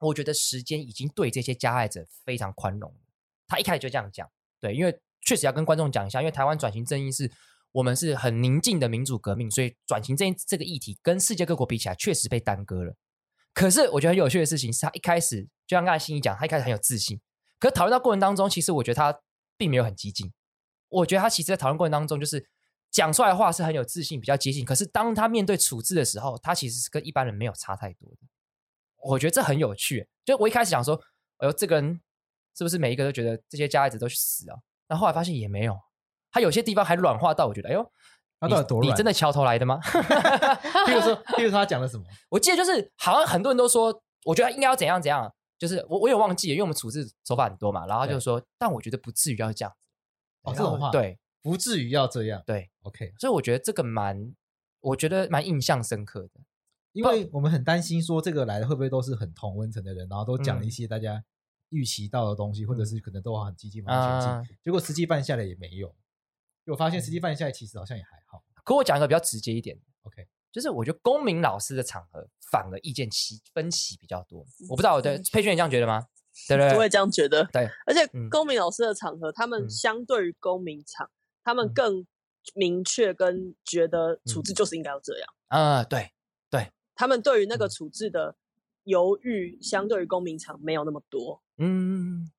[0.00, 2.94] 我觉得时间已经对这些加害者非常宽容。
[3.46, 7.30] 他一开始就这样讲，对，因为确实要跟观众讲一下，因为台湾转型正义是
[7.72, 12.94] 我们是很宁静的民主革命，所以转型正义这个议题跟世界各国比起来，确实被耽搁了。
[13.52, 17.20] 可是我觉得很有趣的事情是他一开始就像刚才欣怡讲，他一开始很有自信。
[17.58, 19.20] 可是讨论到过程当中，其实我觉得他
[19.56, 20.32] 并没有很激进。
[20.88, 22.48] 我觉得他其实，在讨论过程当中，就是
[22.90, 24.64] 讲出来的话是很有自信，比较接近。
[24.64, 28.18] 可是当他面对处置的时候，他其实是跟一般人没有差太多的。
[29.02, 30.08] 我觉得这很有趣。
[30.24, 30.94] 就我一开始想说，
[31.38, 32.00] 哎呦，这个人
[32.56, 34.56] 是不是每一个都觉得这些加害者都去死啊？
[34.88, 35.78] 然后后来发现也没有，
[36.32, 37.92] 他有些地方还软化到我觉得，哎呦，
[38.40, 38.90] 他到底多软？
[38.90, 39.78] 你真的桥头来的吗？
[40.86, 42.04] 比如说，比如说他讲了什么？
[42.30, 45.32] 我记得就是好像很多人都说，我觉得应该要怎样怎样。
[45.58, 49.88] 就是我我也忘记了，因为我们处置手法很多嘛，然后他就说，但我觉得不至于要这样子。
[50.42, 52.40] 哦，这种话对，不至于要这样。
[52.46, 53.12] 对，OK。
[53.18, 54.32] 所以我觉得这个蛮，
[54.80, 56.40] 我觉得蛮印象深刻的，
[56.92, 61.20] 因为我们很担心说这个来的会不会都是很同温层的人，然后都讲了一些大家
[61.70, 65.88] 预期到的东西，嗯、或者是可能都很积极往前进，嗯、结果实际办下来也没有。
[66.64, 68.42] 就我发现实际办下来其实好像也还好。
[68.64, 70.26] 可我讲一个比较直接一点，OK。
[70.50, 76.06] 就是我觉得公民老师的场合反而意见歧分歧比较多，我不知道我对佩君也这样觉得吗？
[76.48, 77.44] 对对， 我也这样觉得。
[77.52, 78.00] 对，而且
[78.30, 81.10] 公民老师的场合，他们相对于公民场，
[81.44, 82.06] 他们更
[82.54, 85.28] 明确跟觉得处置就是应该要这样。
[85.48, 86.10] 啊，对
[86.50, 88.36] 对，他们对于那个处置的
[88.84, 91.42] 犹豫，相对于公民场没有那么多。
[91.58, 92.30] 嗯，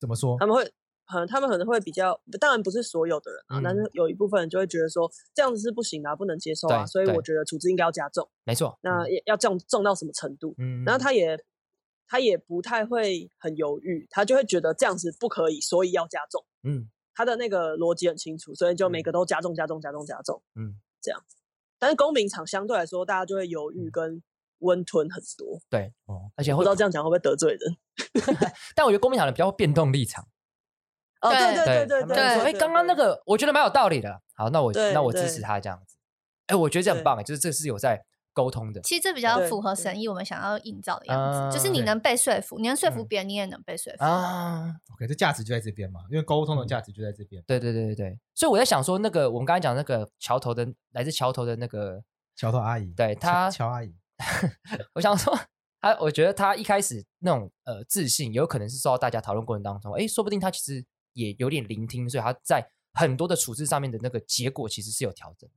[0.00, 0.36] 怎么说？
[0.38, 0.72] 他们会。
[1.10, 8.28] 可能他们可能会比较，当然不是所有的人啊，嗯、但是有一部分人就会觉得说这样子是不行的、啊，不能接受啊，所以我觉得处置应该要加重。
[8.44, 10.54] 没错，那也要重重到什么程度？
[10.58, 11.42] 嗯，然后他也
[12.06, 16.44] 他也不太会很犹豫，他就会觉得这样子不可以，所以要加重。
[16.64, 20.42] 嗯，他的那个逻辑很清楚，所以就每个都加重、加重、加重、加重。
[20.56, 21.38] 嗯，这样子。
[21.78, 24.22] 但是公民场相对来说，大家就会犹豫跟
[24.60, 25.60] 温吞很多。
[25.68, 27.76] 对，哦，而且不知道这样讲会不会得罪人。
[28.74, 30.26] 但我觉得公民党的比较变动立场。
[31.20, 34.20] 哦，对对对对对，哎，刚刚那个我觉得蛮有道理的。
[34.34, 35.96] 好，那我那我支持他这样子。
[36.46, 38.80] 哎，我觉得这很棒哎，就是这是有在沟通的。
[38.82, 44.76] 其实这比较符合神意我们想要营造的样子，就是你能被说服，你能说服别人，你也能被说服啊。
[44.94, 47.42] OK，这价值就在这边嘛，因为沟通的价值就在这边。
[47.46, 52.00] 对对对对对，所以我在想说，那个我们刚才讲那个桥头的来自桥头的那个
[52.36, 53.92] 桥头阿姨，对她乔阿姨，
[54.94, 55.38] 我想说
[55.80, 60.84] 他，我觉得他一开始那种呃自信，有可能是受到大家讨论过程当中，哎，说不定他其实。
[61.14, 65.56] 也有点聆听，所以他在很多的处置上面的那个结果其实是有调整的。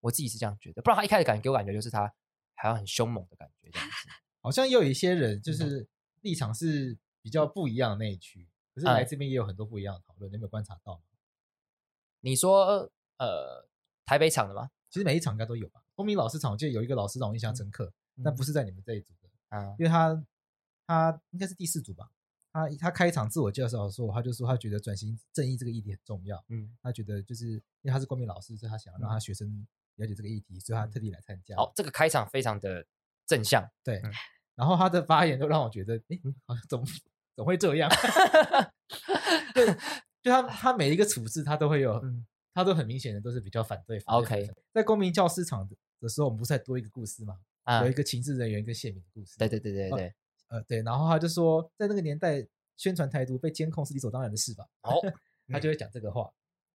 [0.00, 2.06] 我自己是这样觉得，不然他一开始感觉给我感觉就是他
[2.54, 3.94] 好像很凶猛的感觉这样子。
[4.40, 5.86] 好像又有一些人就是
[6.22, 11.02] 立场是比较不一样的那一区，可是来这边也有很多不一样的讨论，你有没有观察到？
[12.20, 13.68] 你说呃
[14.06, 14.70] 台北场的吗？
[14.88, 15.82] 其实每一场应该都有吧。
[15.94, 20.24] 公民老师场我记得有一个老师让我印象深刻，但不是在你们这一组的啊，因为他
[20.86, 22.08] 他应该是第四组吧。
[22.52, 26.40] 他他开场自我介绍的时候，他就说他觉得转型正义这个议题很重要。
[26.50, 31.56] 嗯，他觉得就是因为他是公民老师，所以他想要让他学生了解这个议题，所以他特地来参加。
[31.56, 32.86] 好，这个开场非常的
[33.26, 33.68] 正向。
[33.82, 34.00] 对，
[34.54, 36.84] 然后他的发言都让我觉得，哎，好像怎么
[37.34, 37.90] 怎么会这样？
[39.52, 39.66] 对，
[40.22, 42.00] 就他 他每一个处置，他都会有，
[42.52, 44.00] 他都很明显的都是比较反对。
[44.06, 45.68] OK，在公民教师场
[46.00, 47.38] 的时候，我们不是还多一个故事吗？
[47.82, 49.36] 有一个情治人员跟谢敏的故事。
[49.38, 50.14] 对对对对对。
[50.48, 54.64] 呃，对，然后他就说，在那个年代，宣传台独被监控是理所当然的事吧？
[54.82, 55.00] 哦，
[55.48, 56.30] 他就会讲这个话，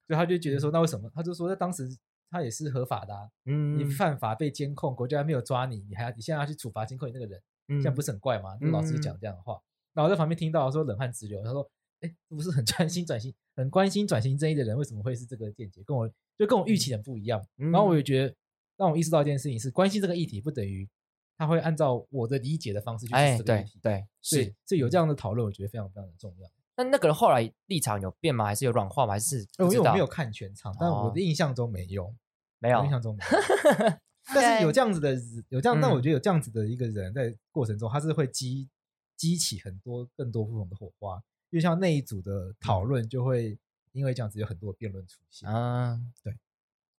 [0.07, 1.09] 所以他就觉得说，那为什么？
[1.13, 1.87] 他就说，在当时
[2.31, 8.57] 他也是合法的，啊，嗯，你犯法被监控，国家还没有抓你，你还要你现在要去处罚监控你那个人，嗯，这样不是很怪吗？
[8.59, 9.61] 那个老师就讲这样的话，
[9.93, 11.69] 然后我在旁边听到说冷汗直流，他说，
[12.01, 15.83] 哎，不是很专心转型、很关心转型正义的人，为什么会是这个见解？
[15.83, 17.45] 跟我就跟我预期的不一样。
[17.55, 18.35] 然后我也觉得
[18.79, 20.89] 让我意识到一件事情是，关心这个议题不等于
[21.37, 23.79] 他会按照我的理解的方式去哎，这个议题。
[23.83, 24.55] 对对所以是。
[24.65, 26.49] 所以有这样的讨论，我觉得非常非常的重要。
[26.77, 28.45] 那那个人后来立场有变吗？
[28.45, 29.13] 还是有软化吗？
[29.13, 32.15] 还是呃不知道因为我没有看全场，但我哦的印象中没有，
[32.59, 33.93] 没有印象中没有。
[34.33, 35.13] 但是有这样子的，
[35.49, 38.69] 有这样，嗯但我觉得有这样子的一个人在过程中，他是会激
[39.17, 41.21] 激起很多更多不同的火花。
[41.51, 43.57] 就像那一组的讨论，就会
[43.91, 45.49] 因为这样子有很多辩论出现。
[45.49, 46.13] 嗯，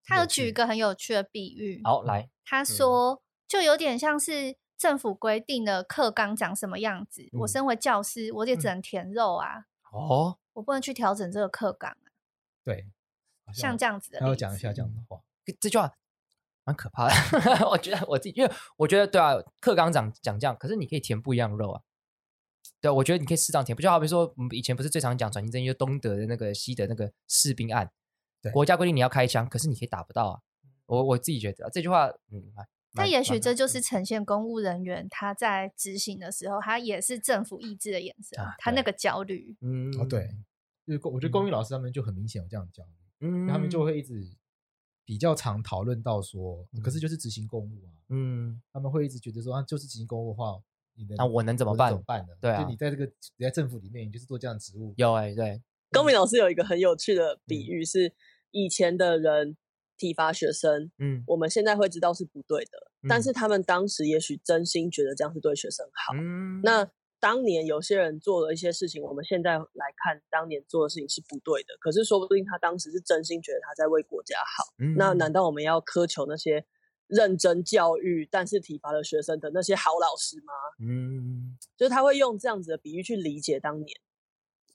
[0.10, 7.22] 他有举一个很有趣的比喻，好来，他说就有点像是政府规定的课纲长什么样子。
[7.32, 12.10] 嗯我身为教师，我也只能填肉啊，哦，我不能去调整这个课纲啊。
[12.64, 12.88] 对，
[13.54, 15.22] 像这样子的例子，他要讲一下这样的话。
[15.60, 15.92] 这句话
[16.64, 17.14] 蛮可怕的。
[17.70, 21.82] 我觉得我自己，因为我觉得对啊，课纲长讲这样，可是你可以填不一样的肉啊。
[22.82, 27.92] 对，我觉得你可以适当填，不就好比说，我们以前不是最常讲转型正义，就东德的那个西德那个士兵案，
[28.42, 28.52] 对。
[28.52, 30.42] 国家规定你要开枪，可是你可以打不到啊。
[30.86, 39.56] 我我自己觉得、啊、这句话，嗯，蛮但也许蛮这就是呈现公务人员他在执行的时候，他也是政府意志的眼神，啊他那个焦虑。
[39.62, 39.94] 嗯。
[40.00, 40.30] 哦，对，
[40.88, 42.92] 就是我觉得公民老师他们就很明显有这样的焦虑，
[43.28, 44.28] 嗯他们就会一直
[45.06, 48.62] 比较常讨论到说，嗯可是就是执行公务啊，嗯。
[48.74, 50.60] 他们会一直觉得说，啊，就是执行公务的话，
[50.96, 52.34] 你的那我能怎么我办怎么办呢？
[52.42, 52.50] 对？
[52.52, 53.06] 啊就你在这个
[53.38, 57.68] 你在政府里面，你就是做这样的职务，有哎、对，公民老师有一个很有趣的比嗯。
[57.68, 58.12] 喻，是
[58.52, 59.58] 以前的人
[59.98, 66.14] 体罚学生，嗯我们现在会知道是不对的，嗯但是他们当时也许真心觉得这样是对学生好。
[66.16, 74.64] 嗯那当年有些人做了一些事情，我们现在来看当年做的事情是不对的，可是说不定他当时是真心觉得他在为国家好。
[74.80, 76.66] 嗯那难道我们要苛求那些
[77.08, 80.54] 认真教育但是体罚了学生的那些好老师吗？
[80.82, 84.00] 嗯就是他会用这样子的比喻去理解当年。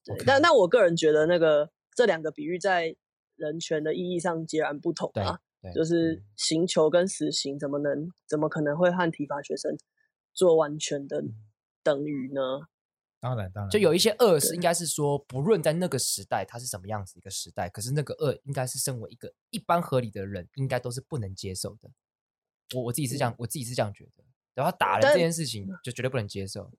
[0.04, 2.94] 对但那我个人觉得那个这两个比喻在
[3.36, 5.38] 人权的意义上截然不同啊。
[5.60, 9.76] 对，就是刑求跟死刑怎么能怎么可能会和体罚学生
[10.32, 11.24] 做完全的
[11.82, 12.40] 等于呢？
[13.20, 21.90] 当然当然，就有一些恶是应该是说，不论在那个时代它是什么样子一个时代，可是那个恶应该是身为一个一般合理的人，应该都是不能接受的。
[22.74, 24.22] 我我自己是这样，我自己是这样觉得。
[24.54, 26.70] 然后打人这件事情就绝对不能接受。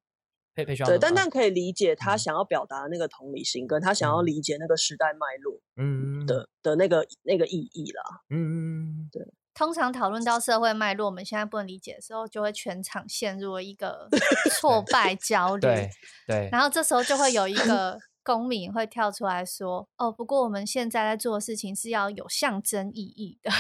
[0.55, 2.17] 对，但但可以理解他嗯。
[2.17, 8.21] 想要表达的那个同理心，跟他想要理解那个时代脉络嗯的的那个那个意义啦。
[8.29, 9.21] 嗯嗯对。
[9.53, 14.07] 通常讨论到社会脉络，我们现在不能理解的时候，就会全场陷入了一个
[14.59, 15.61] 挫败焦虑。
[15.61, 15.89] 对
[16.27, 17.99] 对，然后这时候就会有一个。
[18.25, 23.51] 公民会跳出来说：“哦，不过我们现在在做的事情是要有象征意义的。”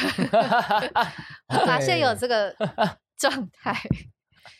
[1.53, 2.55] 我发现有这个。
[3.15, 3.73] 状态，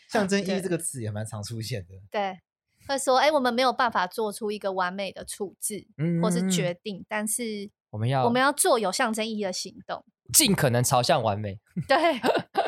[0.10, 1.94] 象征意义这个词也蛮常出现的。
[2.12, 2.40] 对，
[2.88, 10.06] 会说：“哎，我们没有办法做出一个完美的处置嗯或是决定，但是我们要我们要做有象征意义的行动。
[10.34, 11.60] 尽可能朝向完美。
[11.88, 11.98] ”对，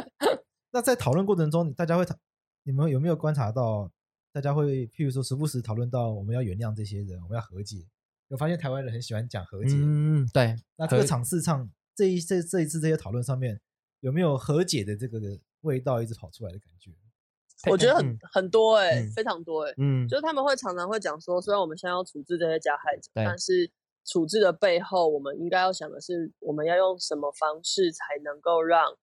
[0.72, 2.16] 那在讨论过程中，大家会讨，
[2.64, 3.92] 你们有没有观察到，
[4.32, 7.78] 大家会譬如说时不时讨论到我们要原谅这些人，我们要和解。
[8.30, 9.76] 有发现台湾人很喜欢讲和解。
[9.78, 10.56] 嗯，对。
[10.76, 13.60] 那这个场次上，这一这这一次这些讨论上面，
[14.02, 15.20] 有没有和解的这个
[15.62, 16.92] 味道一直跑出来的感觉？
[17.66, 23.70] 我觉得很、嗯很多哎、嗯非常多哎、嗯就是他们会常常会讲说，虽然我们现在要处置这些加害者，但是
[24.06, 28.96] 处置的背后，我们应该要想的是，我们要用什么方式才能够让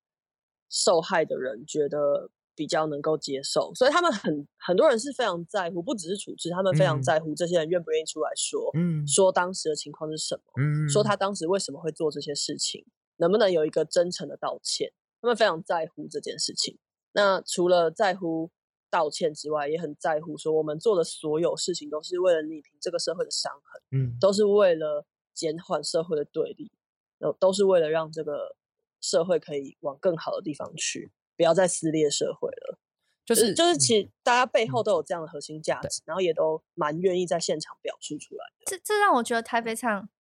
[0.71, 3.75] 受害的人觉得比较能够接受。
[3.75, 12.87] 所以他们很很多人是非常在乎，不只是处置，他们非常嗯在乎这些人愿不愿意出来说，嗯说当时的情况是什么，嗯说他当时为什么会做这些事情，
[13.17, 14.93] 能不能有一个真诚的道歉？
[15.21, 16.79] 他们非常在乎这件事情。
[17.15, 18.51] 那除了在乎
[18.91, 26.71] 道歉之外，也很在乎说我们做的所有事情都是为了弭平这个社会的伤痕，嗯都是为了减缓社会的对立，
[27.19, 28.55] 都都是为了让这个
[29.01, 32.79] 社会可以往更好的地方去，不要再撕裂社会了。
[33.25, 38.65] 就是就是，其实大家背嗯后都有这样的核心价值，然后也都蛮愿意在现场表述出来的。
[38.67, 40.11] 这这让我觉得台北场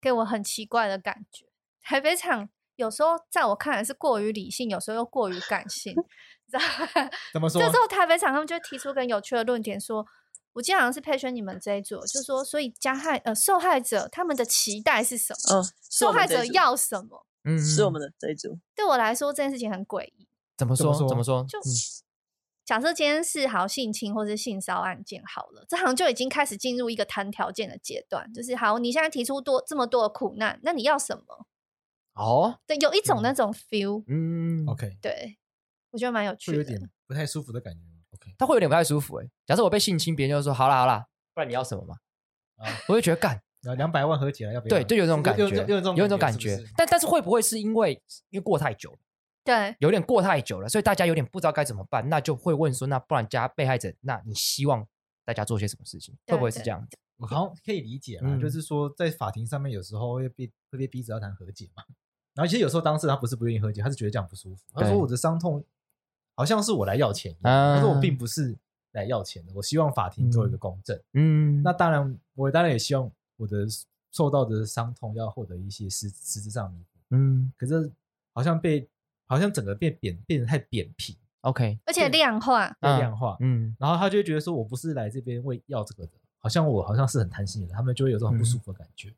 [0.00, 1.46] 给我很奇怪的感觉。
[1.80, 7.10] 台北场有时候在我看来是过于理性，有时候又过于感性，你知道吗？
[7.32, 7.60] 怎么说？
[7.60, 10.06] 这时候台北场他们就提出个有趣的论点说，
[10.52, 15.62] 我记得好像是配选你们这一组，就说所以加害呃受害者他们的期待是什么？
[15.90, 17.26] 受害者要什么？
[17.44, 18.58] 嗯是我们的这一组。
[18.74, 20.28] 对我来说这件事情很诡异。
[20.56, 21.46] 怎么说怎么说怎么说？
[21.48, 21.70] 就嗯
[22.66, 31.46] 假设今天是好性侵或是性骚案件好了，这好像就已经开始进入一个谈条件的阶段，就是好，你现在提出多这么多的苦难，那你要什么？
[32.16, 35.38] 哦，对，有一种嗯那种 feel，、嗯 OK，对
[35.90, 36.56] 我觉得蛮有会趣的。
[36.58, 37.80] 有点不太舒服的感觉。
[38.14, 39.26] OK，他会有点不太舒服哎。
[39.46, 41.96] 假设我被性侵，别人就说好啦好啦，不然你要什么嘛？
[42.56, 44.76] 啊我会觉得干， 然后两百万和解了，要不要？
[44.78, 46.72] 对，就有这种感觉，有有有这种有这种感觉是不是。
[46.76, 47.92] 但但是会不会是因为
[48.30, 48.98] 因为过太久了，
[49.44, 54.86] 对，有点过太久了，所以大家有点不知道该怎么办，那就会问说，那不然加被害者，那你希望
[55.24, 56.16] 大家做些什么事情？
[56.28, 56.88] 会不会是这样？
[57.18, 61.82] 我好像可以理解啊，嗯、就是说在法庭上面有时候会被会被逼着要谈和解嘛。
[62.36, 64.62] 然后其实有时候当事人他不是不愿意喝酒，他是觉得这样不舒服。
[64.74, 65.64] 他说我的伤痛
[66.36, 68.54] 好像是我来要钱一样，他说我并不是
[68.92, 71.00] 来要钱的，我希望法庭做一个公正。
[71.14, 73.66] 嗯，那当然，我当然也希望我的
[74.12, 77.00] 受到的伤痛要获得一些实实质上弥补。
[77.10, 77.90] 嗯，可是
[78.34, 78.86] 好像被
[79.26, 81.16] 好像整个变扁变得太扁平。
[81.40, 83.36] OK，而且量化，被量化。
[83.40, 89.14] 嗯，然后他就会觉得说我不是来这边为要这个的，好像我好像是很贪心的人，他们就会有这种很不舒服的感觉。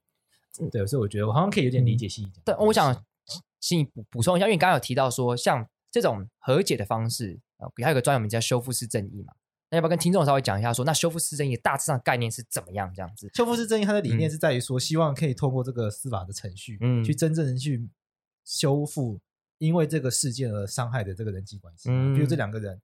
[0.70, 2.32] 对，所以我觉得我好像可以有点理解心理。
[2.44, 3.04] 对，我想
[3.60, 9.32] 心里补补充一下，因为你刚刚有提到说，像这种和解的方式啊，还有个专有名词叫修复式正义嘛。
[9.70, 12.90] 那要不要跟听众稍微讲一下说，说那修复式正义大致上概念是怎么样？
[12.94, 17.86] 这样子，修复式正义它的理念是在于说，希望可以透过这个司法的程序，嗯，去真正的去
[18.44, 19.20] 修复
[19.58, 21.90] 因为这个事件而伤害的这个人际关系。
[21.90, 22.80] 嗯，比如这两个人，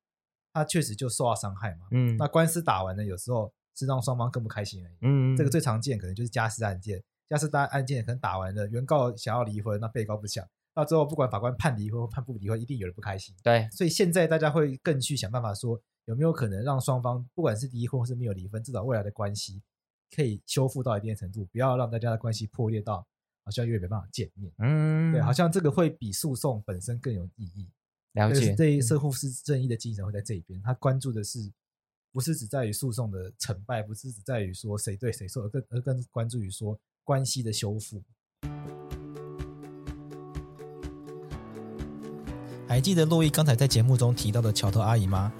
[0.53, 1.87] 他确实就受到伤害嘛。
[1.93, 4.97] 嗯，那官司打完了，有时候是让双方更不开心而已。
[5.01, 7.03] 嗯，这个最常见可能就是家事案件。
[7.29, 13.35] 家事大案件可能打完了，原告想要离婚，那被告不想，到最后不管法官判离婚或判不离婚，一定有人不开心。
[13.43, 19.62] 对，所以现在大家会更去想办法说，有没有可能让双方不管是离婚或是没有离婚，至少未来的关系
[20.14, 23.07] 可以修复到一定的程度，不要让大家的关系破裂到
[23.45, 24.53] 好像永远没办法见面。
[24.59, 27.68] 嗯，对，好像这个会比诉讼本身更有意义。
[28.12, 31.51] 了解，这一社会是正义的精神会在这一边，他关注的是
[32.12, 36.79] 不是只在于诉讼的成败，不是只在于说谁对谁错，而更而更关注于说。
[37.05, 38.03] 关系的修复。
[42.67, 45.33] 还记得洛伊刚才在节目中提到的桥头阿姨吗？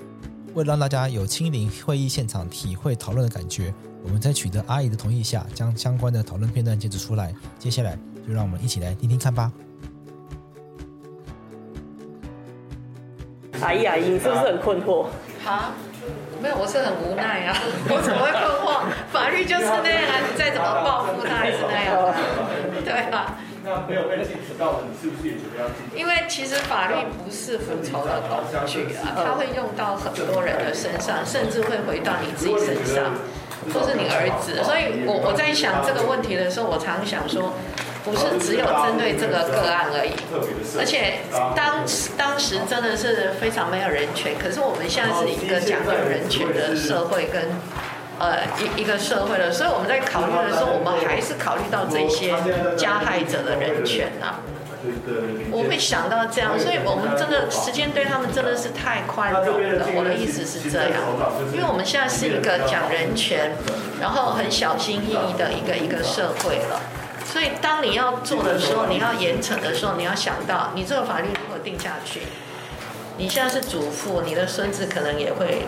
[0.55, 7.35] 为了让大家有亲临会议现场体会讨论的感觉，我们在取得阿姨的同意下，将相关的讨论片段截取出来。
[7.59, 9.53] 接下来就让我们一起来听听看吧。
[13.61, 15.09] 阿姨阿姨，你是不是很困惑？
[15.43, 15.73] 好。
[16.43, 17.57] 没有，我是很无奈啊！
[17.89, 18.64] 我怎么会困惑？
[19.15, 22.13] 法律就是那样啊，你再怎么报复他还是那样啊，
[22.85, 23.37] 对吧？
[23.63, 25.71] 那没有被禁止到你是不是也觉得要？
[25.97, 33.15] 因为其实法律不是复仇的工具啊，它会用到很多人的身上，甚至会回到你自己身上，
[33.73, 34.63] 或是你儿子。
[34.65, 37.55] 所以我我在想这个问题的时候，我常想说。
[38.05, 40.13] 不是只有针对这个个案而已，
[40.79, 41.21] 而且
[41.57, 41.81] 当
[42.19, 44.35] 当时真的是非常没有人权。
[44.39, 47.49] 可是我们现在是一个讲究人权的社会跟
[48.19, 52.35] 呃一一个社会了，所以我们在考虑的时候，我们还是考虑到这些
[52.77, 54.41] 加害者的人权啊。
[55.51, 59.87] 我会想到这样，所以我们真的时间对他们真的是太宽容了。
[59.97, 61.01] 我的意思是这样，
[61.53, 63.53] 因为我们现在是一个讲人权，
[64.01, 66.81] 然后很小心翼翼的一个一个社会了。
[67.25, 72.21] 所以，当你要做的时候，你要严惩的时候，你要想到，你这个法律如果定下去，
[73.17, 75.67] 你现在是祖父，你的孙子可能也会，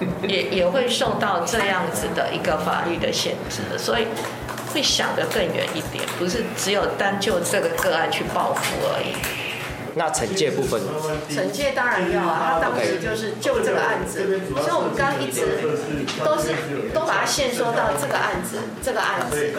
[0.26, 4.06] 也也会受到这样子的一个法律的限制，所以
[4.72, 8.62] 会想得更远一点，不是只有单就这个个案去报复
[8.94, 9.14] 而已。
[9.94, 10.80] 那惩戒部分？
[11.28, 15.40] 惩戒当然要啊，他当时就是就这个案子，所以我们刚刚一直
[16.24, 16.54] 都是
[16.94, 19.52] 都把它限缩到这个案子，这个案子。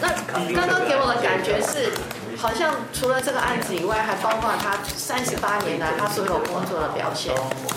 [0.00, 0.08] 那
[0.52, 1.90] 刚刚给我的感觉是，
[2.36, 7.34] 好像除了这个案子以外，还包括他三十八年来他所有工作的表现，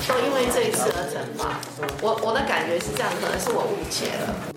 [0.07, 1.59] 都因为这一次而惩罚。
[2.01, 4.53] 我我的感觉是这样，可能是我误解了。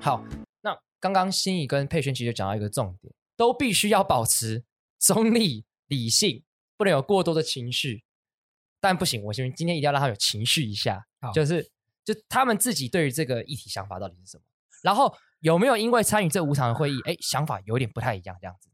[0.00, 0.24] 好，
[0.62, 4.64] 那刚刚心怡跟佩瑄其实就讲到一个重点，都必须要保持
[4.98, 6.42] 中立、理性，
[6.76, 8.02] 不能有过多的情绪。
[8.80, 11.70] 但不行，我今今天一定要让他有情绪一下，就是
[12.04, 14.42] 就他们自己对于这个议题想法到底是什么？
[14.82, 18.68] 然后有没有因为参与这五场的会议，哎，想法有点不太一样这样子？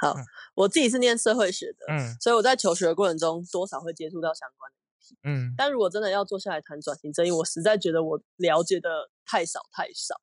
[0.00, 10.14] 好，嗯、我自己是念社会学的，嗯，所以我在求学的过程中多少会接触到相关的议题，嗯，但如果真的要坐下来谈转型正义，我实在觉得我了解的太少太少。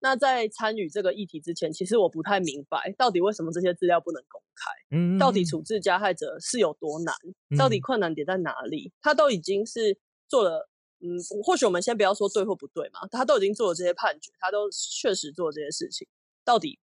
[0.00, 7.14] 那在参与这个议题之前，其实我不太明白到底为什么这些资料不能公开，嗯，到底处置加害者是有多难，
[7.56, 8.92] 到底困难点在哪里？
[9.00, 9.96] 他都已经是
[10.28, 10.68] 做了，
[11.02, 16.06] 嗯，或许我们先不要说对或不对嘛，他都已经做了这些判决，他都确实做了这些事情，
[16.44, 16.78] 到底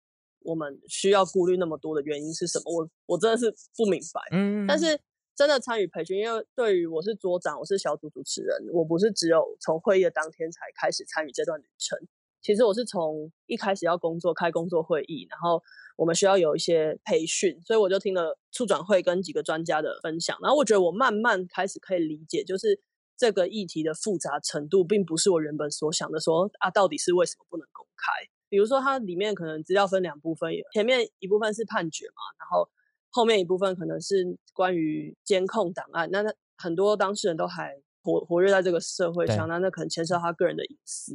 [0.41, 2.73] 我们需要顾虑那么多的原因是什么？
[2.73, 4.99] 我我真的是不明白，嗯，但是
[5.35, 11.99] 真的参与培训，因为对于我是桌长，我是小组主持人，我不是只有从会议的当天才开始参与这段旅程。
[12.41, 15.62] 其实我是从一开始要工作开工作会议，然后
[15.97, 22.79] 我们需要有一些培训，所以我就听了促转会跟几个专家的分享，然后我觉得我慢慢开始可以理解，就是
[23.17, 28.11] 这个议题的复杂程度，并不是我原本所想的说啊，到底是为什么不能公开？
[28.49, 32.69] 比如说它里面可能资料分两部分，前面一部分是判决嘛，然后
[33.11, 36.09] 后面一部分可能是关于监控档案。
[36.12, 41.15] 那那很多当事人都还活活跃在这个社会上，那那可能牵涉到他个人的隐私，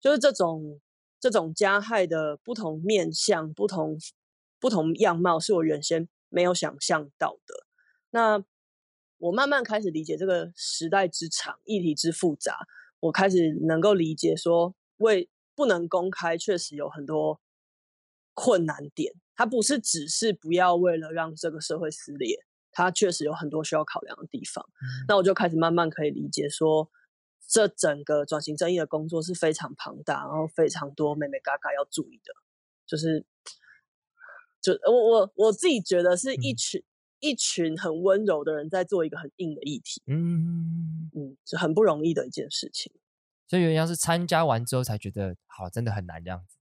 [0.00, 0.80] 就是这种
[1.20, 3.96] 这种加害的不同面向、不同
[4.58, 7.54] 不同样貌，是我原先没有想象到的。
[8.10, 8.42] 那
[9.20, 12.56] 我慢慢开始理解这个时代之长、议题之复杂，
[13.00, 17.38] 我开始能够理解说，为不能公开确实有很多
[18.34, 19.12] 困难点。
[19.36, 24.64] 它不是只是不要为了让这个社会撕裂，它确实有很多需要考量的地方。
[24.80, 25.04] 嗯。
[25.06, 26.90] 那我就开始慢慢可以理解说，
[27.46, 32.32] 这整个转型正义的工作是非常庞大，然后非常多妹妹嘎嘎要注意的，
[32.86, 33.24] 就是，
[34.62, 36.80] 就我我我自己觉得是一群。
[36.80, 36.84] 嗯
[37.20, 42.92] 一群很温柔的人在做一个很硬的议题，嗯嗯，是很不容易的一件事情。
[43.46, 46.56] 所以原来是参加完之后才觉得，好，真的很难这样子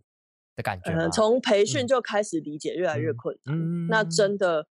[0.56, 0.92] 的感觉。
[0.92, 3.56] 嗯，从培训就开始理解，越来越困难。
[3.56, 4.68] 嗯，那真的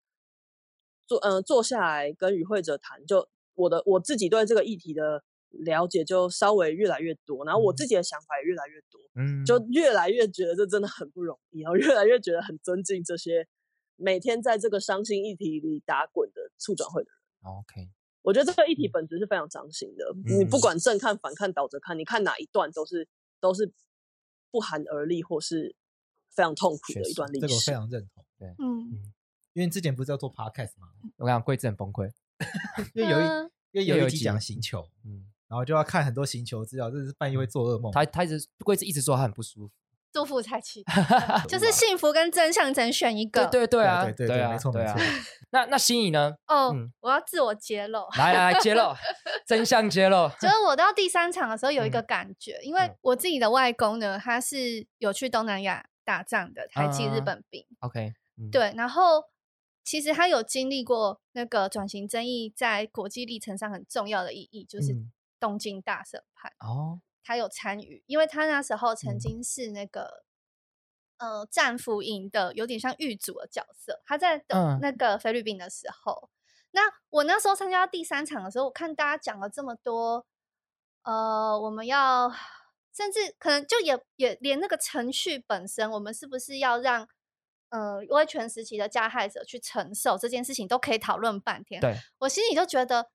[1.06, 9.00] 坐嗯、呃、坐下来跟与会者谈，就我的我自己对这个议题的了解就稍微越来越多，然后我自己的想法也越来越多。
[9.16, 13.48] 嗯，就越来越觉得这真的很不容易，然后越来越觉得很尊敬这些。
[13.98, 17.20] 每天在这个伤心议题里打滚的促转会的人
[17.52, 17.90] ，OK，
[18.22, 20.06] 我觉得这个议题本质是非常伤心的。
[20.26, 23.08] 嗯、你不管正看、反看、倒着看，你看哪一段都是
[23.40, 23.74] 都是
[24.52, 25.76] 不寒而栗，或是
[26.30, 27.42] 非常痛苦的一段历史。
[27.42, 28.24] 这个我非常认同。
[28.38, 29.12] 对，嗯，
[29.54, 30.90] 因为之前不是要做 Podcast 吗？
[31.18, 32.12] 我跟你讲，贵子很崩溃，
[32.94, 33.24] 因为有一
[33.72, 37.92] 因为有一集讲星球，嗯，然后就要看很多星球资料，真的是半夜会做噩梦。
[37.92, 39.74] 他他一直贵子一直说他很不舒服。
[40.18, 40.84] 祝福才奇，
[41.48, 43.46] 就是幸福跟真相只能选一个。
[43.46, 44.96] 对对对啊，对对对，没错没错。
[45.52, 46.34] 那那心怡呢？
[46.48, 48.96] 哦，我要自我揭露，来来来揭露
[49.46, 50.28] 真相揭露。
[50.42, 57.64] 就是我到第三场的时候有一个感觉，因为我自己的外公呢，他是有去东南亚打仗的，台籍日本兵。
[57.82, 58.12] OK，
[58.52, 59.24] 对，然后
[59.84, 64.96] 其实他有经历过那个转型争议在国际历程上很重要的意义，就是
[65.40, 66.52] 东京大审判。
[66.68, 67.02] 哦。
[67.28, 70.24] 他有参与，因为他那时候曾经是那个，
[71.18, 74.02] 嗯、呃，战俘营的有点像狱卒的角色。
[74.06, 76.32] 他在等那个菲律宾的时候，嗯、
[76.72, 80.26] 那我那时候参加第三场的时候，我看大家讲了这么多，
[81.04, 82.32] 呃，我们要
[82.96, 87.10] 甚至可能就也也连那个程序本身，我们是不是要让
[87.72, 91.82] 呃威权时期的加害者去承受这件事情，都可以讨论半天。
[91.82, 93.10] 对，我心里就觉得。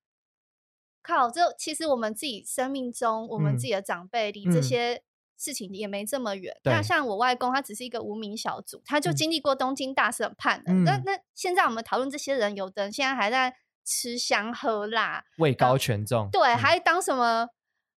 [1.02, 5.02] 靠，这其实我们自己生命中，我们自己的长辈离这些
[5.36, 6.56] 事情也没这么远。
[6.62, 10.72] 那、嗯、像我外公，他只是一个无名小卒，他就经历过东京大审判的。
[10.72, 17.48] 那、嗯、那现在我们讨论这些人，有的人现在还在吃香喝辣，位高权重，对，嗯、还当什么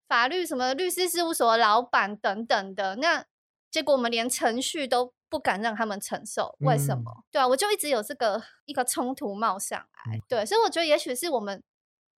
[0.08, 2.96] 法律什么律师事务所的老板等等的。
[2.96, 3.24] 那
[3.70, 7.12] 结果我们连程序都不敢让他们承受，为什么？
[7.16, 10.18] 嗯、对啊，我就一直有这个一个冲突冒上来。
[10.18, 11.62] 嗯、对，所以我觉得也许是我们。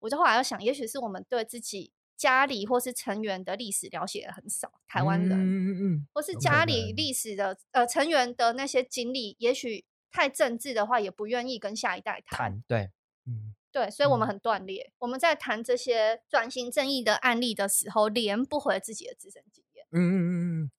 [0.06, 12.62] 我就后来又想，也许是我们对自己家里或是成员的历史了解很少，台湾人，嗯嗯嗯，或是家里历史的呃成员的那些经历，也许太政治的话，也不愿意跟下一代谈。
[12.68, 12.90] 对，
[13.26, 14.92] 嗯，对，所以我们很断裂。
[15.00, 19.84] 我们在谈这些转型正义的案例的时候，连不回自己的自身经验。
[19.90, 20.70] 嗯嗯嗯嗯，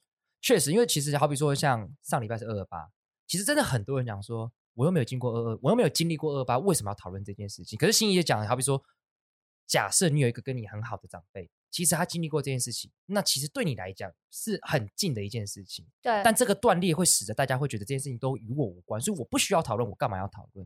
[0.41, 2.89] 确实，因为其实好比说，像上礼拜是二二八，
[3.27, 7.77] 其实真的很多人讲说，我又没有经过二二，我又没有经历过二二八，为什么要讨论这件事情？
[7.77, 8.83] 可是心怡也讲，好比说。
[9.67, 15.85] 假设你有一个跟你很好的长辈，其实他经历过这件事情，那其实对你来讲是很近的一件事情。
[16.01, 20.65] 对，但这个断裂会使得大家会觉得这件事情都与我无关，所以我不需要讨论，我干嘛要讨论？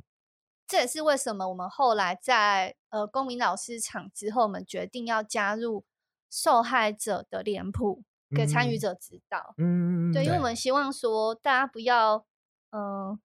[0.68, 5.84] 这也是为什么我们后来在呃公民老师场之后，我们决定要加入
[6.30, 8.04] 受害者的脸谱
[8.36, 9.56] 给参与者指导。
[9.58, 12.28] 嗯，对，因为我们希望说大家不要
[12.70, 13.20] 嗯、呃、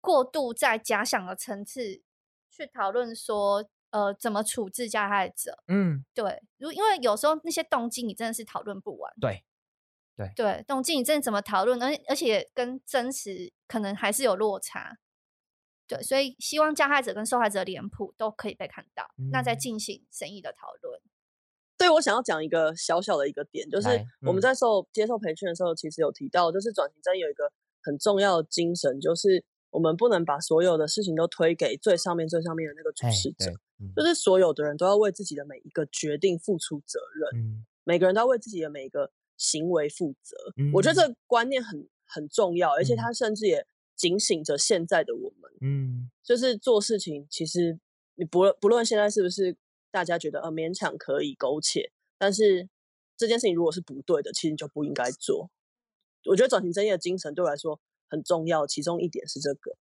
[0.00, 2.02] 过度在假想的层次
[2.48, 3.68] 去讨论说。
[3.90, 5.62] 呃，怎么处置加害者？
[5.68, 9.12] 嗯，对，如因为有时候那些动机你真的是讨论不完。
[9.20, 9.44] 对，
[10.16, 11.82] 对，对，动机你真的怎么讨论？
[11.82, 14.98] 而而且跟真实可能还是有落差。
[15.86, 21.00] 对，所以希望加害者跟受害者脸谱都可以被看到，嗯、那再进行审议的讨论。
[21.78, 23.88] 对，我想要讲一个小小的一个点，就是
[24.20, 27.50] 我们在受、嗯、接受培训的时候，其实有提到，就是转型正义有一个
[27.82, 33.58] 很重要的精神，就是我们不能把所有的事情都推给最上面、最上面的那个主事者。
[33.94, 40.36] 就是所有的人都要为自己的每一个决定付出责任，嗯、每个人都要为自己的每一个行为负责。
[40.56, 45.50] 嗯、我觉得这个观念很很重要，而且它甚至也警醒着现在的我们。
[45.60, 47.78] 嗯，就是做事情，其实
[48.16, 49.56] 你不不论现在是不是
[49.90, 52.68] 大家觉得呃勉强可以苟且，但是
[53.16, 55.50] 这件事情如果是不对的，其实你就不应该做。
[56.24, 59.76] 我觉得转型正义的精神对我来说很重要，其中一点是这个，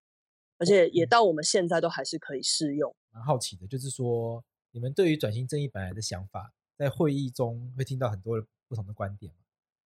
[0.58, 2.95] 而且也到我们现在都还是可以适用。
[3.18, 9.34] 蛮好奇的，就是说你们对于转型正义本来的想法，在会议中会听到很多不同的观点，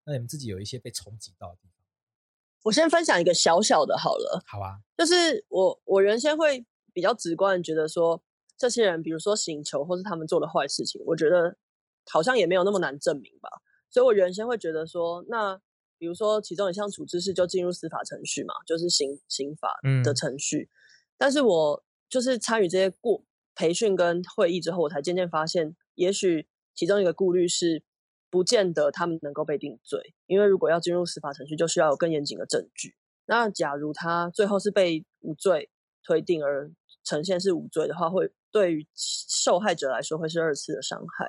[0.04, 1.78] 那你们自己有一些被冲击到的地方？
[2.64, 8.22] 我先分享一个小小的好了，好啊，就是我我原先会比较直观的觉得说，
[8.58, 11.56] 这些人比如说刑求或是他们做的坏事情，我觉得
[12.12, 13.50] 好像也没有那么难证明吧，
[13.90, 15.58] 所以我原先会觉得说，那
[15.98, 20.76] 比如说其中一项处置是就进入司法程序嘛，就是刑刑法的程序，嗯、
[21.18, 23.24] 但是我就是参与这些过
[23.56, 27.82] 培训跟会议之后，我才渐渐发现，也许其中一个顾虑是。
[28.34, 32.96] 不见得他们能够被定罪，因为如果要进入司法程序，就需要有更严谨的证据。
[33.26, 35.70] 那假如他最后是被无罪
[36.02, 36.72] 推定而
[37.04, 41.28] 呈现是无罪的话，会对于受害者来说会是二次的伤害。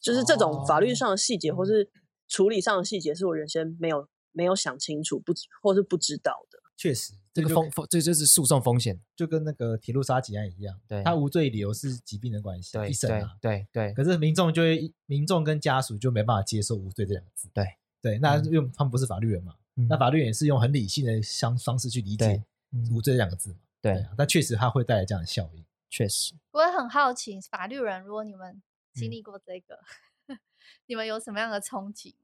[0.00, 1.90] 就是这种法律上的细节或是
[2.28, 6.60] 处理上的细节，是我原先没有没有想清楚，不或是不知道的。
[6.78, 7.12] 确实。
[7.34, 10.80] 这个风风，这就是诉讼风险，就跟那个铁路杀警案一样。
[10.88, 13.92] 对，他无罪理由是疾病的关系，对，一审啊，对对。
[13.92, 17.48] 可是民众就会，民众跟家属就没办法接受无罪这两个字。
[17.54, 17.64] 对
[18.02, 19.54] 对，那用他们不是法律人嘛？
[19.88, 22.42] 那法律人也是用很理性的相方式去理解
[22.90, 23.58] 无罪这两个字嘛？
[23.80, 25.64] 对，但确实它会带来这样的效应。
[25.88, 28.60] 确实，我也很好奇，法律人，如果你们
[28.94, 29.78] 经历过这个，
[30.86, 32.16] 你们有什么样的冲击？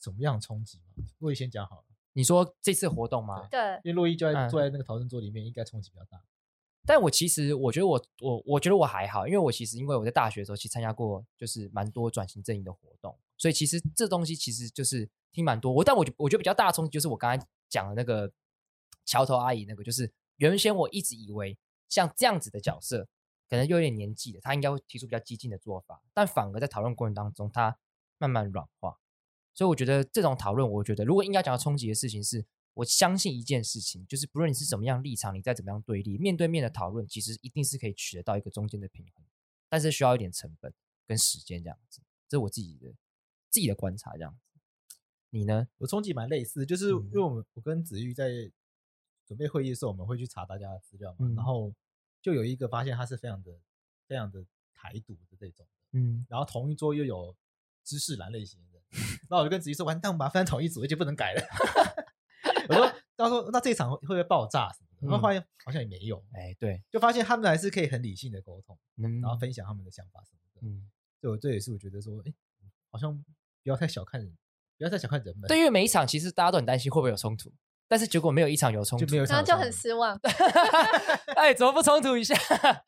[0.00, 1.04] 什么样的冲击吗？
[1.20, 1.84] 我先讲好了。
[2.14, 3.46] 你说这次活动吗？
[3.50, 6.22] 对，因为洛伊就在坐在那个讨论桌里面，应该冲击比较大。
[6.86, 15.70] 但我其实我觉得我我我觉得我还好，因为我其实因为我在大学的时候去参加过，就是蛮多转型阵营的活动，所以其实这东西其实就是听蛮多。
[15.70, 18.32] 我但我觉我觉得比较大的冲击就是我刚才讲的那个
[19.04, 23.06] 桥头阿姨那个，就是原先我一直以为像这样子的角色，
[23.50, 27.78] 可能又有点年纪的，他应该会提出比较激进的做法，但反而在讨论过程当中，他
[28.16, 28.98] 慢慢软化。
[29.58, 39.26] 所以我觉得这种讨论，我觉得如果应该讲到冲击的事情是，我相信一件事情，就是不论你是怎么样立场，你再怎么样对立，面对面的讨论，其实一定是可以取得到一个中间的平衡，
[39.68, 40.72] 但是需要一点成本
[41.08, 42.00] 跟时间这样子。
[42.28, 42.94] 这是我自己的
[43.50, 44.60] 自己的观察这样子。
[45.30, 45.66] 你呢？
[45.78, 48.30] 我冲击蛮类似，就是因为我们我跟子玉在
[49.26, 51.74] 准备会议的时候，我们会去查大家的资料嘛，嗯、然后
[52.22, 53.58] 就有一个发现他是非常的
[54.06, 57.34] 非常的台独的这种，嗯，然后同一桌又有
[57.82, 58.77] 知识蓝类型的。
[59.30, 61.42] 那我就跟子怡说：“完蛋，我们把它分成同一组，而且不能改了。
[62.68, 66.22] ”我说：“到时候那这一场会不会爆炸什么的？”然后发现好像也没有。
[66.32, 70.66] 哎，对，就发现他们还是可以很理性的沟通，然后分享他们的想法什么的。
[70.66, 70.88] 嗯，
[71.20, 72.32] 对，这也是我觉得说，哎，
[72.90, 74.30] 好像不要太小看人，
[74.76, 75.46] 不要太小看人们。
[75.48, 77.52] 对，因为每一场其实大家都很担心会不会有冲突，
[77.86, 80.18] 但是结果没有一场有冲突，就没有，然后就很失望。
[81.36, 82.34] 哎，怎么不冲突一下？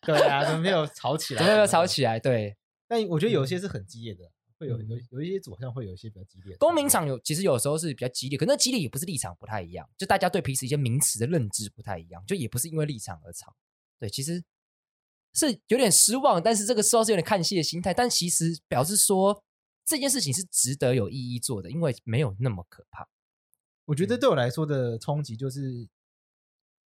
[0.02, 1.38] 对啊，怎么没有吵起来？
[1.44, 2.18] 怎么没有吵起来？
[2.18, 2.56] 对，
[2.88, 4.24] 但我觉得有些是很激烈的。
[4.60, 13.56] 会有有有一些组好像会有一些比较激烈，公民场有其实有时候是比较激烈，可那激烈也不是立场不太一样，就大家对彼此一些名词的认知不太一样，就也不是因为立场而吵。
[13.98, 14.44] 对，其实
[15.32, 19.42] 是有点失望，但是这个时候是有点看戏的心态，但其实表示说
[19.86, 23.08] 这件事情是值得有意义做的，因为没有那么可怕。
[23.86, 25.88] 我觉得对我来说的冲击就是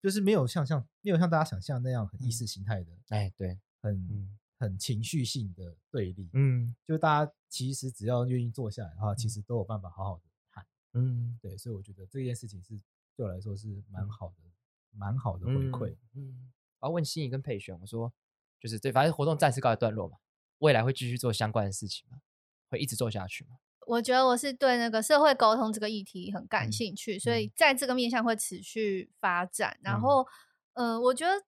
[0.01, 4.37] 就是没有像像没有像大家想象那样很意识形态的，哎，对，很。
[4.57, 12.79] 嗯很情绪性的对立，嗯，就大家其实只要愿意坐下来的话，其实都有办法好好的谈，嗯，对，所以我觉得这件事情是
[13.17, 14.43] 对我来说是蛮好的，
[14.91, 16.51] 蛮好的回馈，嗯。
[16.79, 18.13] 我要问心怡跟佩璇，我说
[18.57, 20.17] 就是对，反正活动暂时告一段落嘛，
[20.59, 22.21] 未来会继续做相关的事情吗？
[22.69, 23.57] 会一直做下去吗？
[23.87, 29.77] 我觉得我是对那个社会沟通这个议题很感兴趣，所以在这个面向会持续发展。
[29.81, 30.25] 然后，
[30.75, 31.43] 嗯，我觉得。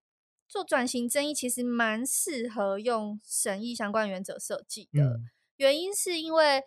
[0.47, 5.19] 做转型正义其实蛮适合用审议相关原则设计的，
[5.57, 6.63] 原因是因为，